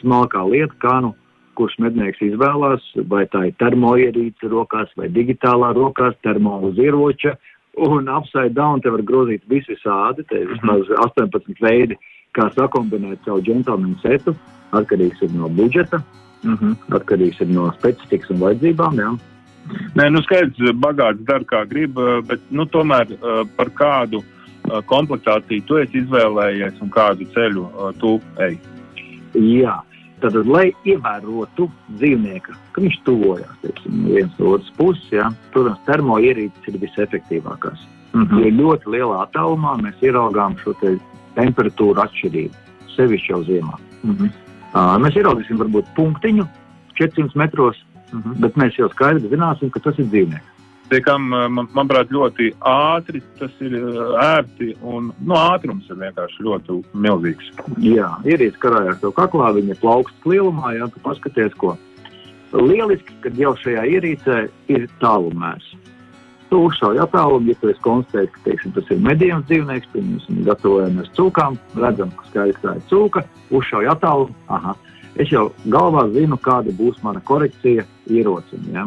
smalkā 0.00 0.42
lieta, 0.50 0.74
kā 0.78 1.00
nu 1.02 1.14
kurš 1.58 1.78
mednieks 1.82 2.22
izvēlās, 2.22 2.82
vai 3.10 3.26
tā 3.26 3.48
ir 3.48 3.54
termoierīce 3.58 4.50
rokās 4.50 4.90
vai 4.96 5.08
digitālā 5.08 5.72
rokās, 5.74 6.14
termo 6.22 6.60
uz 6.68 6.78
ieroča, 6.78 7.34
un 7.76 8.08
upside 8.08 8.54
down 8.54 8.80
te 8.80 8.90
var 8.90 9.02
grozīt 9.02 9.42
visu 9.50 9.74
visādi. 9.74 10.26
Te 10.28 10.42
ir 10.42 10.52
vismaz 10.52 10.86
18 11.06 11.62
veidi, 11.62 11.98
kā 12.34 12.50
sakombinēt 12.54 13.26
savu 13.26 13.42
džentlmenu 13.42 13.98
setu. 14.02 14.34
Atkarīgs 14.70 15.22
ir 15.22 15.30
no 15.34 15.48
budžeta, 15.48 16.02
-huh. 16.44 16.76
atkarīgs 16.90 17.40
ir 17.40 17.48
no 17.48 17.72
specifikas 17.78 18.30
un 18.30 18.42
vajadzībām. 18.44 18.94
Jā. 19.02 19.10
Nē, 19.98 20.08
nu 20.14 20.22
skaidrs, 20.24 20.72
bagāts 20.80 21.24
dara 21.28 21.44
kā 21.44 21.64
grib, 21.68 21.98
bet 22.28 22.40
nu, 22.50 22.66
tomēr 22.66 23.10
par 23.56 23.72
kādu 23.76 24.22
komplektāciju 24.88 25.64
tu 25.66 25.78
esi 25.80 26.02
izvēlējies 26.02 26.80
un 26.84 26.90
kādu 26.92 27.28
ceļu 27.34 27.92
tu 28.00 28.16
ej. 28.44 28.58
Jā, 29.34 29.76
Tad, 30.18 30.34
lai 30.50 30.72
ievērotu 30.88 31.68
dzīvnieku, 31.94 32.54
ka 32.74 32.82
viņš 32.82 32.96
tuvojas 33.06 33.84
viens 33.86 34.40
otras 34.42 34.70
puses, 34.78 35.04
ja, 35.14 35.28
protams, 35.54 35.78
termoierīces 35.86 36.70
ir 36.72 36.78
visefektīvākās. 36.82 37.84
Mm 38.16 38.24
-hmm. 38.24 38.40
Jo 38.42 38.50
ļoti 38.60 38.94
lielā 38.96 39.20
attālumā 39.26 39.76
mēs 39.82 40.02
ieraugām 40.02 40.56
šo 40.62 40.74
te 40.80 40.96
temperatūru 41.36 42.02
atšķirību, 42.02 42.54
sevišķi 42.96 43.32
jau 43.32 43.42
ziemā. 43.44 43.78
Mm 44.02 44.16
-hmm. 44.16 44.30
uh, 44.74 44.96
mēs 45.04 45.20
ieraudzīsim 45.20 45.60
varbūt 45.62 45.94
punktiņu 45.94 46.48
400 46.98 47.38
metros, 47.38 47.76
mm 48.12 48.22
-hmm. 48.22 48.38
bet 48.44 48.56
mēs 48.56 48.78
jau 48.78 48.88
skaidri 48.92 49.28
zināsim, 49.28 49.70
ka 49.70 49.80
tas 49.80 49.98
ir 49.98 50.06
dzīvnieks 50.06 50.58
pie 50.88 51.00
kam, 51.04 51.28
eh, 51.32 51.46
man, 51.52 51.68
manuprāt, 51.76 52.12
ļoti 52.12 52.50
ātri 52.68 53.20
tas 53.38 53.52
ir 53.64 53.74
eh, 53.76 53.98
ērti 54.24 54.72
un 54.80 55.10
nu, 55.18 55.36
ātrums 55.36 55.88
ir 55.90 56.00
vienkārši 56.00 56.46
ļoti 56.46 56.78
milzīgs. 57.06 57.50
Jā, 57.84 58.10
ierīce 58.28 58.60
karājās 58.62 59.02
tev 59.02 59.14
kaklā, 59.16 59.52
viņa 59.56 59.74
ir 59.74 59.82
plaukstas 59.82 60.32
lielumā, 60.32 60.74
jā, 60.78 60.88
tu 60.92 61.04
paskaties, 61.04 61.56
ko. 61.60 61.76
Lieliski, 62.56 63.12
ka 63.20 63.32
jau 63.36 63.52
šajā 63.60 63.84
ierīcē 63.98 64.38
ir 64.72 64.88
tālumērs. 65.02 65.74
Tu 66.48 66.56
uzšauj 66.64 66.96
attālumu, 67.04 67.50
ja 67.50 67.58
tu 67.60 67.68
esi 67.68 67.82
konstatējis, 67.84 68.30
ka 68.32 68.44
teiksim, 68.46 68.72
tas 68.72 68.88
ir 68.88 69.02
medījums 69.04 69.44
dzīvnieks, 69.50 69.90
mēs 69.92 70.28
gatavojamies 70.46 71.10
cūkām, 71.18 71.58
redzam, 71.76 72.14
ka 72.16 72.30
skaidrs 72.30 72.62
tā 72.62 72.78
ir 72.78 72.86
cūka, 72.88 73.26
uzšauj 73.52 73.90
attālumu, 73.92 74.36
aha. 74.48 74.72
Es 75.18 75.32
jau 75.32 75.48
galvā 75.66 76.06
zinu, 76.14 76.38
kāda 76.38 76.72
būs 76.78 77.00
mana 77.02 77.20
korekcija 77.26 77.84
ierocim. 78.06 78.64
Ja? 78.74 78.86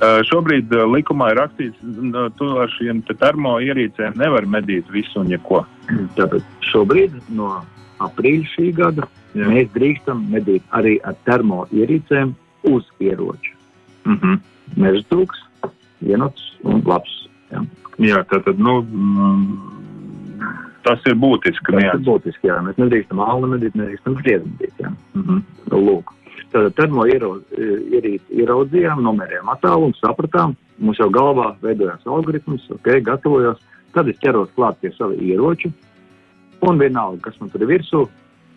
Uh, 0.00 0.22
šobrīd 0.24 0.72
uh, 0.72 0.86
likumā 0.88 1.30
ir 1.30 1.42
rakstīts, 1.42 1.80
ka 2.14 2.24
tu 2.38 2.48
ar 2.62 2.70
šiem 2.78 3.02
te 3.06 3.14
termoierīcēm 3.20 4.16
nevar 4.18 4.48
medīt 4.48 4.88
visu 4.90 5.20
un 5.20 5.30
jebko. 5.30 5.62
Tātad 6.18 6.40
šobrīd 6.70 7.18
no 7.36 7.58
aprīļa 8.00 8.52
šī 8.54 8.70
gada 8.78 9.06
Jā. 9.36 9.46
mēs 9.46 9.68
drīkstam 9.76 10.24
medīt 10.32 10.64
arī 10.74 10.96
ar 11.06 11.18
termoierīcēm 11.28 12.32
uz 12.70 12.88
ieroča. 12.98 13.54
Mm 14.08 14.16
-hmm. 14.16 14.40
Meža 14.80 15.04
trūks, 15.12 15.44
vienots 16.00 16.56
un 16.64 16.82
labs. 16.86 17.28
Jā, 17.52 17.64
jā 17.98 18.24
tātad, 18.32 18.58
nu, 18.58 18.80
mm, 18.82 19.70
tas 20.86 21.04
ir 21.10 21.18
būtiski. 21.20 21.74
Tas 21.74 21.98
ir 21.98 22.06
būtiski, 22.06 22.50
jā. 22.50 22.60
Mēs 22.64 22.78
nedrīkstam 22.80 23.20
alnu 23.24 23.52
medīt, 23.54 23.76
nedrīkstam 23.78 24.16
friedmedīt, 24.22 24.74
jā. 24.78 24.92
Mm 25.14 25.26
-hmm. 25.26 25.42
Lūk. 25.76 26.14
Tad 26.50 26.72
termoierīci 26.74 28.40
ieraudzījām, 28.42 29.02
nomērījām 29.06 29.52
attālumu, 29.52 29.94
sapratām, 30.00 30.56
mums 30.78 30.98
jau 30.98 31.10
galvā 31.10 31.52
veidojās 31.62 32.06
algoritms, 32.06 32.64
ok, 32.74 32.88
gatavojos. 33.06 33.60
Tad 33.94 34.08
es 34.08 34.18
ķeros 34.22 34.50
klāt 34.56 34.78
pie 34.80 34.90
sava 34.94 35.14
ieroča, 35.14 35.70
un 36.60 36.78
vienalga, 36.78 37.20
kas 37.22 37.40
man 37.40 37.50
tur 37.50 37.62
ir 37.62 37.70
virsū, 37.70 38.04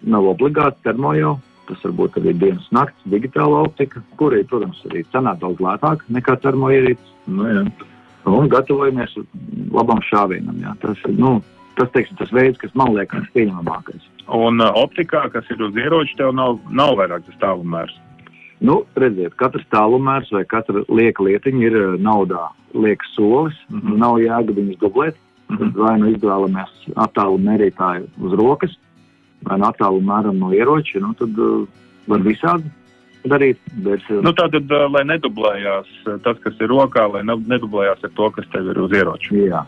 nav 0.04 0.28
obligāti 0.34 0.84
termojo. 0.84 1.40
Tas 1.68 1.80
var 1.86 1.94
būt 1.96 2.18
arī 2.20 2.34
dienas 2.36 2.66
nakts, 2.76 3.06
digitāla 3.08 3.62
optika, 3.64 4.02
kura 4.20 4.42
ir, 4.42 4.48
protams, 4.50 4.82
arī 4.90 5.06
cenā 5.14 5.32
daudz 5.40 5.62
lētāka 5.64 6.04
nekā 6.12 6.36
termoierīce. 6.44 7.14
Nu, 7.32 7.48
jā. 7.48 7.62
un 8.28 8.50
gatavojamies 8.52 9.16
labam 9.72 10.02
šāvienam. 10.10 10.58
Jā. 10.60 10.74
Tas 10.82 11.00
ir 11.08 11.16
nu, 11.16 11.38
tas, 11.78 11.90
teiksim, 11.94 12.18
tas 12.20 12.32
veids, 12.34 12.60
kas 12.62 12.74
man 12.78 12.94
liekas 12.96 13.28
pieņemamākais. 13.36 14.08
Un 14.34 14.64
uh, 14.64 14.72
optikā, 14.80 15.26
kas 15.34 15.48
ir 15.52 15.62
uz 15.66 15.76
ieroča, 15.76 16.18
tev 16.22 16.34
nav, 16.38 16.60
nav 16.72 16.96
vairāk 17.00 17.26
tas 17.28 17.40
tālumērs. 17.42 17.96
Nu, 18.64 18.84
redziet, 18.96 19.36
katrs 19.40 19.66
tālumērs 19.74 20.32
vai 20.32 20.46
katra 20.48 20.86
lieka 20.88 21.26
lietiņa 21.28 21.66
ir 21.68 21.80
uh, 21.80 21.98
naudā 22.00 22.48
liekas 22.74 23.12
solis. 23.18 23.58
Mm 23.70 23.82
-hmm. 23.82 23.98
Nav 24.06 24.20
jēga 24.24 24.56
viņus 24.60 24.80
dublēt. 24.80 25.16
Mm 25.50 25.58
-hmm. 25.58 25.74
Vai 25.76 26.00
nu 26.00 26.08
izvēlamies 26.10 26.72
attālumu 26.96 27.46
mērītāju 27.50 28.08
uz 28.26 28.34
rokas, 28.34 28.78
vai 29.44 29.58
nu 29.60 29.66
attālumu 29.66 30.08
mēram 30.08 30.40
no 30.40 30.54
ieroča, 30.54 31.00
nu, 31.00 31.14
tad 31.14 31.38
uh, 31.38 31.68
var 32.08 32.20
visādi. 32.20 32.72
Darīt. 33.30 33.58
Bet, 33.86 34.04
Nu, 34.24 34.34
tā 34.36 34.50
tad, 34.52 34.70
uh, 34.72 34.86
lai 34.92 35.04
nedublējās 35.08 35.90
uh, 36.08 36.18
tas, 36.26 36.38
kas 36.44 36.54
ir 36.62 36.68
rokā, 36.72 37.06
lai 37.14 37.24
ne- 37.24 37.40
nedublējās 37.54 38.04
ar 38.04 38.12
to, 38.18 38.30
kas 38.36 38.46
tev 38.54 38.70
ir 38.74 38.80
uz 38.84 38.92
ieroča. 38.92 39.32
jā, 39.34 39.62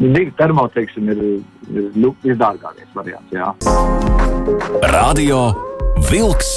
divi 0.00 0.30
termo, 0.38 0.68
teiksim, 0.74 1.08
ir, 1.14 1.22
ir 1.74 1.90
nu, 1.94 2.14
visdārgākais 2.24 2.90
variants. 2.94 3.32
Jā. 3.34 3.52
Radio 4.92 5.50
Wolks 6.10 6.52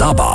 dabā. 0.00 0.32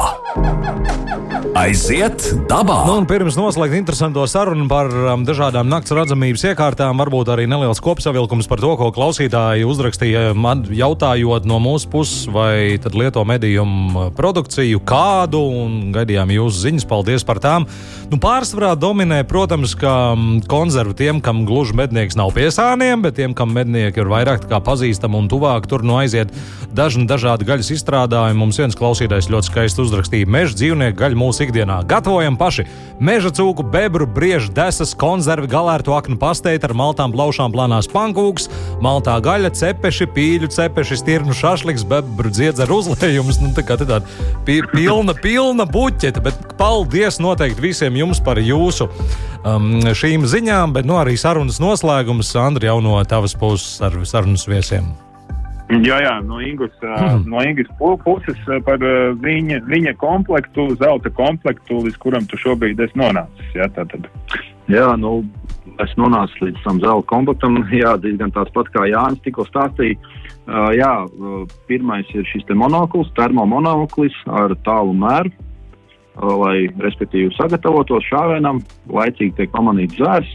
Aiziet 1.59 2.23
dabā! 2.47 2.75
Nu, 2.87 3.01
pirms 3.09 3.35
noslēgt 3.35 3.73
interesanto 3.75 4.21
sarunu 4.29 4.67
par 4.69 4.87
um, 4.87 5.23
dažādām 5.27 5.67
nakts 5.67 5.91
redzamības 5.95 6.45
iekārtām, 6.51 6.99
varbūt 7.01 7.31
arī 7.33 7.47
neliels 7.49 7.81
kopsavilkums 7.83 8.47
par 8.47 8.61
to, 8.61 8.69
ko 8.79 8.87
klausītāji 8.95 9.65
uzrakstīja, 9.67 10.21
man 10.37 10.61
jautājot 10.71 11.47
no 11.49 11.57
mūsu 11.63 11.89
puses, 11.91 12.29
vai 12.31 12.77
lieto 12.77 13.25
medījumu 13.27 14.11
produkciju 14.15 14.79
kādu, 14.87 15.41
un 15.63 15.75
gaidījām 15.95 16.31
jūsu 16.37 16.63
ziņas, 16.67 16.87
paldies 16.87 17.25
par 17.27 17.41
tām. 17.43 17.67
Nu, 18.09 18.21
pārsvarā 18.21 18.71
dominē, 18.79 19.23
protams, 19.27 19.75
ka 19.79 20.13
um, 20.13 20.39
konservu 20.49 20.95
tiem, 20.97 21.19
kam 21.25 21.43
gluži 21.49 21.75
mednieks 21.81 22.17
nav 22.19 22.31
piesāniem, 22.37 23.03
bet 23.03 23.17
tiem, 23.19 23.35
kam 23.37 23.51
mednieki 23.57 24.03
ir 24.03 24.13
vairāk 24.13 24.47
kā 24.49 24.61
pazīstami 24.63 25.19
un 25.19 25.27
tuvāk, 25.31 25.67
tur 25.69 25.83
nu 25.83 25.99
aiziet 25.99 26.31
dažni 26.75 27.07
dažādi 27.09 27.47
gaļas 27.49 27.73
izstrādājumi. 27.75 28.39
Mums 28.39 28.61
viens 28.61 28.77
klausītājs 28.79 29.29
ļoti 29.33 29.51
skaisti 29.51 29.83
uzrakstīja 29.83 30.18
meža 30.27 30.57
dzīvnieku 30.57 30.97
gaļu 30.99 31.19
mūsu 31.19 31.45
ikdienā. 31.45 31.79
Gatavojam 31.89 32.37
paši 32.39 32.65
meža 32.99 33.31
cūku, 33.35 33.63
bebru, 33.71 34.07
briežu, 34.09 34.51
desas, 34.55 34.93
konservi, 34.97 35.47
galērtu 35.51 35.93
aknu 35.95 36.17
pasteiti 36.19 36.67
ar 36.67 36.75
maltām, 36.77 37.13
plaušām, 37.15 37.53
plānās 37.55 37.89
pankūks, 37.91 38.49
maltā 38.83 39.15
gaļa, 39.23 39.53
cepeši, 39.55 40.09
pīļu 40.15 40.51
cepeši, 40.55 40.99
stirnu 40.99 41.35
šašliks, 41.37 41.87
bebru 41.89 42.31
dziedz 42.33 42.63
ar 42.65 42.73
uzlējumus. 42.75 43.41
Nu, 43.43 43.53
tā 43.55 43.65
kā 43.67 43.79
tāda 43.79 44.01
pi 44.47 44.59
pilna, 44.73 45.15
pilna 45.15 45.67
buķete, 45.69 46.23
bet 46.25 46.39
paldies 46.59 47.21
noteikti 47.23 47.69
visiem 47.69 47.99
jums 47.99 48.23
par 48.23 48.41
jūsu 48.43 48.89
um, 49.43 49.75
šīm 49.95 50.27
ziņām, 50.29 50.75
bet 50.75 50.89
nu, 50.89 50.99
arī 51.01 51.17
sarunas 51.19 51.61
noslēgums, 51.63 52.35
Andri, 52.39 52.69
jau 52.69 52.79
no 52.83 52.99
tavas 53.07 53.37
puses 53.39 53.79
ar 53.85 53.95
sarunas 54.07 54.47
viesiem. 54.49 54.91
Jā, 55.69 55.99
jā, 56.01 56.15
no 56.25 56.39
Ingūras 56.41 56.79
mm. 56.81 57.27
no 57.29 57.43
Ingas 57.45 57.69
puses 57.77 58.39
par 58.65 58.81
viņa, 59.21 59.59
viņa 59.69 59.93
komplektu, 60.01 60.71
zelta 60.81 61.11
komplektu, 61.13 61.83
līdz 61.85 61.99
kuram 62.01 62.25
tu 62.25 62.39
šobrīd 62.41 62.81
esi 62.81 62.97
nonācis. 62.97 63.51
Jā, 63.53 63.67
tātad. 63.75 64.07
Jā, 64.69 64.87
nu, 64.97 65.19
es 65.83 65.93
nonācu 65.97 66.47
līdz 66.47 66.63
tam 66.65 66.81
zelta 66.81 67.07
komplektam. 67.11 67.61
Jā, 67.81 67.93
diezgan 68.01 68.33
tāds 68.33 68.53
pats 68.55 68.73
kā 68.73 68.87
Jānis 68.89 69.21
tikko 69.25 69.45
stāstīja. 69.49 69.99
Uh, 70.49 70.71
jā, 70.73 70.93
pirmais 71.69 72.07
ir 72.17 72.25
šis 72.25 72.47
te 72.49 72.55
monoklis, 72.57 73.11
termomonoklis 73.13 74.15
ar 74.33 74.55
tālu 74.65 74.95
mēru, 74.97 75.29
lai, 76.17 76.55
respektīvi, 76.81 77.29
sagatavotos 77.35 78.07
šāvienam, 78.09 78.63
laicīgi 78.89 79.35
tiek 79.37 79.51
pamanīts 79.53 79.99
zvērs, 79.99 80.31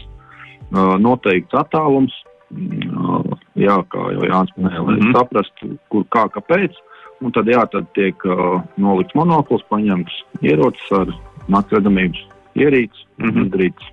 uh, 0.71 0.95
noteikts 1.03 1.59
attālums. 1.59 2.15
Uh, 2.55 3.35
jā, 3.59 3.75
kā 3.91 4.03
jau 4.15 4.27
Jānis 4.29 4.53
minēja, 4.57 4.81
lai 4.81 4.95
mm 4.95 4.97
Mhm. 4.97 5.07
-hmm. 5.07 5.17
saprastu, 5.17 5.77
kur, 5.89 6.03
kā, 6.09 6.27
kāpēc. 6.29 6.73
Un 7.21 7.31
tad, 7.31 7.47
jā, 7.47 7.63
tad 7.71 7.85
tiek 7.93 8.15
uh, 8.25 8.61
nolikts 8.77 9.15
monoklis, 9.15 9.63
paņemts 9.69 10.13
ierocis 10.41 10.91
ar 10.91 11.07
naktsredzamības 11.47 12.19
ierīci 12.55 13.05
Mhm. 13.17 13.39
un 13.41 13.49
darīts 13.51 13.85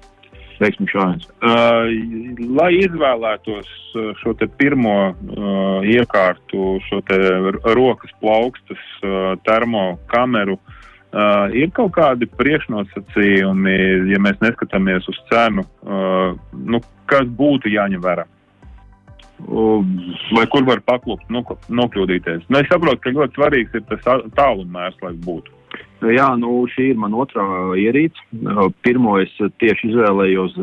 veiksmīgs 0.60 0.94
šāviens. 0.94 1.24
Uh, 1.42 1.86
lai 2.56 2.72
izvēlētos 2.78 3.68
uh, 3.94 4.12
šo 4.22 4.34
te 4.38 4.46
pirmo 4.46 5.10
uh, 5.10 5.82
iekārtu, 5.82 6.78
šo 6.88 7.00
rokas 7.74 8.10
plaukstas, 8.20 8.82
uh, 9.02 9.34
termokameru, 9.44 10.58
uh, 10.58 11.48
ir 11.54 11.70
kaut 11.70 11.92
kādi 11.92 12.26
priekšnosacījumi, 12.26 13.76
ja 14.12 14.18
mēs 14.18 14.38
neskatāmies 14.40 15.08
uz 15.08 15.18
cenu, 15.32 15.64
uh, 15.82 16.36
nu, 16.52 16.80
kas 17.06 17.26
būtu 17.26 17.68
jāņem 17.68 18.02
vērā? 18.02 18.24
Um, 19.48 20.14
Vai 20.36 20.46
kur 20.46 20.64
var 20.64 20.80
paklupt, 20.86 21.26
nu, 21.32 21.42
nokļūdīties? 21.68 22.46
Nu, 22.48 22.60
es 22.60 22.70
saprotu, 22.70 23.00
ka 23.02 23.12
ļoti 23.14 23.38
svarīgs 23.38 23.74
ir 23.76 23.82
tas 23.88 24.22
tālumērs, 24.38 24.96
lai 25.02 25.12
būtu. 25.24 25.58
Jā, 26.12 26.32
nu, 26.38 26.64
šī 26.70 26.88
ir 26.92 26.98
mana 26.98 27.20
otrā 27.22 27.44
ierīce. 27.78 28.24
Uh, 28.42 28.66
Pirmo 28.82 29.16
es 29.22 29.32
tieši 29.62 29.92
izvēlējos 29.92 30.56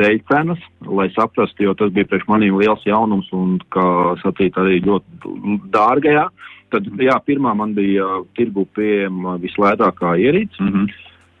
dēļ 0.00 0.18
cenas, 0.28 0.64
lai 0.84 1.08
saprastu, 1.16 1.66
jo 1.66 1.76
tas 1.78 1.92
bija 1.94 2.08
priekš 2.10 2.28
maniem 2.28 2.58
liels 2.60 2.84
jaunums 2.86 3.30
un, 3.36 3.56
kā 3.72 3.84
sacīt, 4.22 4.58
arī 4.60 4.82
ļoti 4.84 5.36
dārgajā. 5.72 6.26
Tad, 6.72 6.88
jā, 7.04 7.16
pirmā 7.24 7.54
man 7.56 7.72
bija 7.76 8.08
uh, 8.18 8.26
tirgu 8.36 8.66
pieejama 8.76 9.38
vislētākā 9.42 10.16
ierīce. 10.20 10.60
Mm 10.60 10.74
-hmm. 10.74 10.92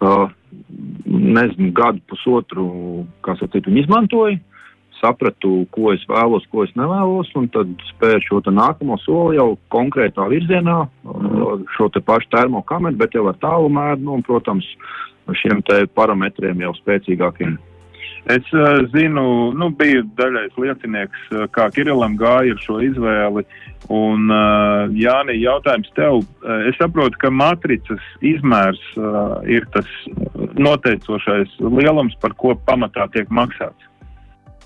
Uh, 0.02 0.30
nezinu, 1.06 1.70
gadu 1.72 2.00
pusotru, 2.10 2.64
kā 3.22 3.36
sacīt, 3.38 3.68
viņu 3.68 3.84
izmantoju. 3.84 4.40
Sapratu, 5.02 5.64
ko 5.74 5.90
es 5.90 6.04
vēlos, 6.06 6.44
ko 6.52 6.62
es 6.62 6.70
nevēlos, 6.78 7.32
un 7.38 7.48
tad 7.50 7.72
spēju 7.88 8.22
šo 8.28 8.42
nākamo 8.54 9.00
soli 9.02 9.40
jau 9.40 9.56
konkrētā 9.74 10.28
virzienā, 10.30 10.78
uh, 10.86 11.56
šo 11.74 11.88
te 11.90 12.02
pašu 12.06 12.30
termokameru, 12.36 13.00
bet 13.00 13.18
jau 13.18 13.26
ar 13.32 13.40
tālu 13.42 13.72
mēru, 13.72 13.98
nu, 14.04 14.14
un, 14.20 14.22
protams, 14.26 14.68
šiem 15.42 15.64
te 15.66 15.82
parametriem 15.98 16.62
jau 16.62 16.70
spēcīgākiem. 16.78 17.58
Es 18.30 18.46
uh, 18.54 18.86
zinu, 18.94 19.50
nu, 19.58 19.68
biju 19.74 20.04
daļais 20.18 20.54
liecinieks, 20.62 21.26
uh, 21.32 21.46
kā 21.50 21.66
Kirillam 21.74 22.14
gāja 22.20 22.54
ar 22.54 22.62
šo 22.62 22.78
izvēli. 22.86 23.42
Un, 23.90 24.30
uh, 24.30 24.86
Jāni, 24.94 25.40
jautājums 25.42 25.90
tev. 25.96 26.20
Es 26.70 26.78
saprotu, 26.78 27.18
ka 27.18 27.32
matricas 27.34 28.04
izmērs 28.22 28.82
uh, 28.94 29.40
ir 29.50 29.66
tas 29.74 29.90
noteicošais 30.54 31.58
lielums, 31.66 32.14
par 32.22 32.38
ko 32.38 32.54
pamatā 32.68 33.08
tiek 33.10 33.26
maksāts. 33.34 33.90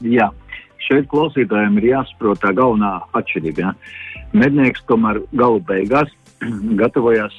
Jā, 0.05 0.31
šeit 0.87 1.09
klausītājiem 1.13 1.79
ir 1.81 1.91
jāsaprot 1.93 2.43
tā 2.43 2.53
galvenā 2.57 2.99
atšķirība. 3.17 3.65
Ja? 3.65 3.73
Mednieks 4.37 4.85
tomēr 4.91 5.23
galu 5.33 5.63
beigās 5.69 6.13
gatavojās 6.81 7.37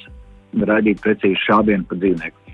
raidīt 0.68 1.02
precīzi 1.04 1.38
šādienu 1.46 1.86
pa 1.88 1.98
dzīvnieku. 2.00 2.44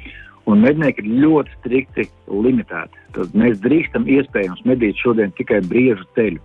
Un 0.51 0.61
mednieki 0.61 1.01
ir 1.01 1.23
ļoti 1.23 1.55
strikti 1.61 2.09
limitēti. 2.29 2.99
Tad 3.17 3.37
mēs 3.39 3.63
drīkstam 3.65 4.05
iespējams 4.13 4.65
medīt 4.69 4.99
šodien 5.01 5.33
tikai 5.39 5.63
briežu 5.65 6.05
teļu. 6.19 6.43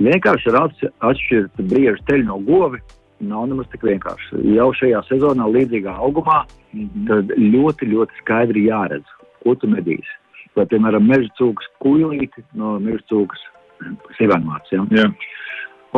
Vienkārši 0.00 0.54
atšķirt 0.56 1.60
briežu 1.70 2.02
teļu 2.08 2.26
no 2.32 2.40
govi 2.48 2.80
nav 3.20 3.46
nemaz 3.50 3.68
tik 3.72 3.84
vienkārši. 3.84 4.40
Jau 4.56 4.70
šajā 4.76 5.02
sezonā, 5.08 5.46
līdzīgā 5.52 5.92
augumā, 6.00 6.42
tad 7.08 7.34
ļoti, 7.36 7.90
ļoti 7.92 8.22
skaidri 8.22 8.66
jāredz, 8.70 9.16
ko 9.44 9.54
tu 9.60 9.68
medīsi. 9.70 10.19
Vai, 10.58 10.66
piemēram, 10.66 11.06
meža 11.06 11.30
cūkas 11.38 11.68
kuilīti 11.82 12.42
no 12.58 12.78
meža 12.82 13.04
cūkas 13.10 13.44
sivanmāts. 14.18 14.72
Ja? 14.74 14.84
Jā. 14.94 15.06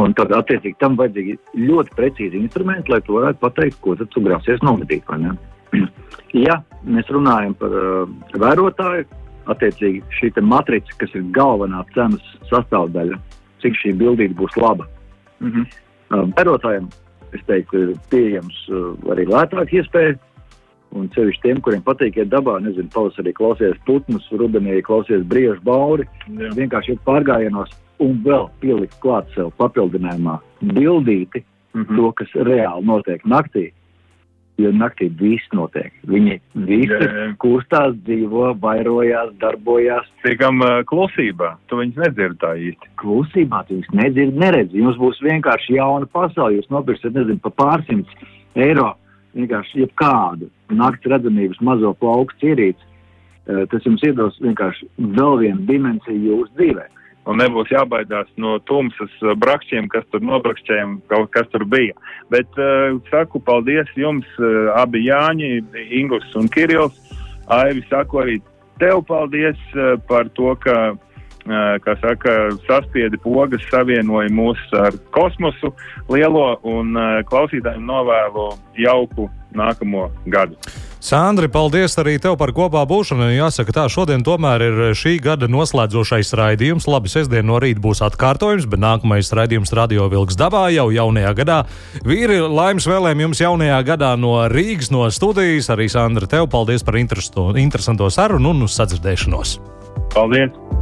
Un 0.00 0.14
tad, 0.16 0.32
attiecīgi, 0.32 0.78
tam 0.80 0.94
vajadzīgi 0.96 1.36
ļoti 1.68 1.96
precīzi 1.96 2.40
instrumenti, 2.40 2.92
lai 2.92 3.02
tu 3.04 3.18
varētu 3.18 3.42
pateikt, 3.42 3.80
ko 3.84 3.96
tad 3.98 4.08
tu 4.12 4.22
grasies 4.24 4.62
ne? 4.64 5.34
ja 6.46 6.62
mēs 6.84 7.10
runājam 7.12 7.54
par 7.60 7.76
uh, 7.76 8.08
vērotāju, 8.40 9.04
attiecīgi 9.52 10.02
šī 10.16 10.32
matrica, 10.46 10.96
kas 11.00 11.12
ir 11.18 11.28
galvenā 11.36 11.82
cenas 11.94 12.24
sastāvdaļa, 12.48 13.18
cik 13.60 13.78
šī 13.82 13.94
bildīte 14.00 14.38
būs 14.38 14.56
laba. 14.56 14.88
Mm 15.40 15.50
-hmm. 15.50 15.66
Uh, 16.12 16.28
vērotājiem, 16.36 16.88
es 17.32 17.44
teiktu, 17.48 17.78
ir 17.78 17.92
pieejams 18.10 18.56
uh, 18.68 18.92
arī 19.12 19.26
lētāk 19.26 19.72
iespēja. 19.72 20.16
Un 20.92 21.08
ceļš 21.14 21.38
tiem, 21.42 21.60
kuriem 21.64 21.82
patīk 21.82 22.18
iet 22.20 22.28
dabā, 22.28 22.58
nezinu, 22.60 22.90
pavasarī 22.92 23.32
klausies 23.32 23.78
putnus, 23.86 24.26
rudenī 24.32 24.82
klausies 24.84 25.24
briežu 25.24 25.60
bauri, 25.64 26.04
Jā. 26.28 26.52
vienkārši 26.58 26.96
iet 26.96 27.06
pārgājienos 27.06 27.72
un 28.02 28.18
vēl 28.26 28.50
pielikt 28.60 28.98
klāt 29.00 29.30
sev 29.36 29.54
papildinājumā 29.56 30.36
bildīti 30.60 31.44
Mm 31.74 31.82
-hmm. 31.82 31.96
to, 31.96 32.12
kas 32.12 32.28
reāli 32.34 32.84
notiek 32.84 33.24
naktī. 33.24 33.72
Jo 34.58 34.70
naktī 34.70 35.08
viss 35.20 35.48
notiek. 35.52 35.92
Viņi 36.06 36.40
visi 36.54 36.92
Jā, 36.92 36.98
jā. 37.00 37.36
kustās, 37.38 37.94
dzīvo, 38.04 38.52
vairojās, 38.60 39.32
darbojās. 39.40 40.06
Tiekam 40.22 40.60
uh, 40.60 40.84
klusībā, 40.84 41.56
tu 41.66 41.76
viņus 41.76 41.96
nedzirdi 41.96 42.38
tā 42.38 42.52
īsti. 42.68 42.90
Klusībā 43.02 43.64
tu 43.66 43.74
viņus 43.74 43.90
nedzirdi, 43.92 44.38
neredzi. 44.38 44.78
Jums 44.78 44.96
būs 44.96 45.22
vienkārši 45.24 45.74
jauna 45.80 46.06
pasaule. 46.06 46.56
Jūs 46.56 46.68
nopirksiet, 46.70 47.14
nezinu, 47.14 47.40
pa 47.42 47.50
pārsimts 47.62 48.12
eiro 48.54 48.92
vienkārši 49.36 49.84
jebkādu 49.84 50.48
nakts 50.72 51.08
redzamības 51.12 51.60
mazo 51.64 51.92
plaukstu 52.00 52.52
ierīci. 52.52 52.88
Eh, 53.48 53.64
Tas 53.70 53.86
jums 53.86 54.02
iedos 54.06 54.38
vienkārši 54.42 54.88
vēl 55.18 55.38
vienu 55.42 55.66
dimensiju 55.68 56.20
jūsu 56.30 56.52
dzīvē. 56.58 56.88
Un 57.30 57.38
nebūs 57.38 57.70
jābaidās 57.70 58.26
no 58.42 58.56
tumsas 58.66 59.12
uh, 59.22 59.36
brakšķiem, 59.38 59.86
kas 59.92 60.02
tur 60.10 60.24
nobrakšķējām, 60.26 60.96
kaut 61.06 61.30
kas 61.30 61.46
tur 61.52 61.62
bija. 61.70 61.94
Bet 62.34 62.50
uh, 62.58 62.98
saku 63.12 63.38
paldies 63.38 63.86
jums, 63.94 64.26
uh, 64.40 64.72
abi 64.74 65.04
Jāņi, 65.04 65.52
Ingūns 66.00 66.34
un 66.34 66.50
Kirills. 66.50 66.98
Aivi, 67.46 67.84
saku 67.86 68.24
arī 68.24 68.40
tev 68.82 69.04
paldies 69.06 69.60
uh, 69.76 69.94
par 70.10 70.32
to, 70.34 70.50
ka, 70.66 70.74
uh, 70.96 71.11
kā 71.44 71.96
saka, 72.00 72.36
saspiedi 72.68 73.18
pogas, 73.22 73.64
savienoja 73.70 74.30
mūs 74.32 74.62
ar 74.78 74.96
kosmosu 75.14 75.72
lielo 76.12 76.54
un 76.62 76.96
klausītājiem 77.28 77.86
novēlu 77.86 78.50
jauku 78.78 79.28
nākamo 79.56 80.08
gadu. 80.32 80.56
Sandri, 81.02 81.48
paldies 81.50 81.96
arī 81.98 82.14
tev 82.22 82.36
par 82.38 82.52
kopā 82.54 82.84
būšanu. 82.86 83.26
Jāsaka, 83.34 83.74
tā 83.74 83.86
šodien 83.90 84.22
tomēr 84.22 84.62
ir 84.68 84.82
šī 84.94 85.16
gada 85.22 85.48
noslēdzošais 85.50 86.30
raidījums. 86.38 86.86
Labi, 86.86 87.10
sestdien 87.10 87.48
no 87.50 87.58
rīta 87.62 87.82
būs 87.82 88.04
atkārtojums, 88.06 88.68
bet 88.70 88.82
nākamais 88.82 89.32
raidījums 89.34 89.74
Radio 89.74 90.06
Vilks 90.12 90.38
dabā 90.38 90.68
jau 90.70 90.86
jaunajā 90.94 91.32
gadā. 91.42 91.58
Vīri, 92.06 92.38
laimes 92.46 92.86
vēlēm 92.86 93.24
jums 93.26 93.42
jaunajā 93.42 93.80
gadā 93.90 94.12
no 94.14 94.36
Rīgas, 94.52 94.92
no 94.94 95.08
studijas. 95.10 95.72
Arī 95.74 95.88
Sandra, 95.90 96.30
tev 96.30 96.46
paldies 96.52 96.86
par 96.86 97.00
interesanto 97.02 98.12
sarunu 98.14 98.54
un 98.54 98.68
uz 98.68 98.78
sadzirdēšanos. 98.78 99.58
Paldies! 100.14 100.81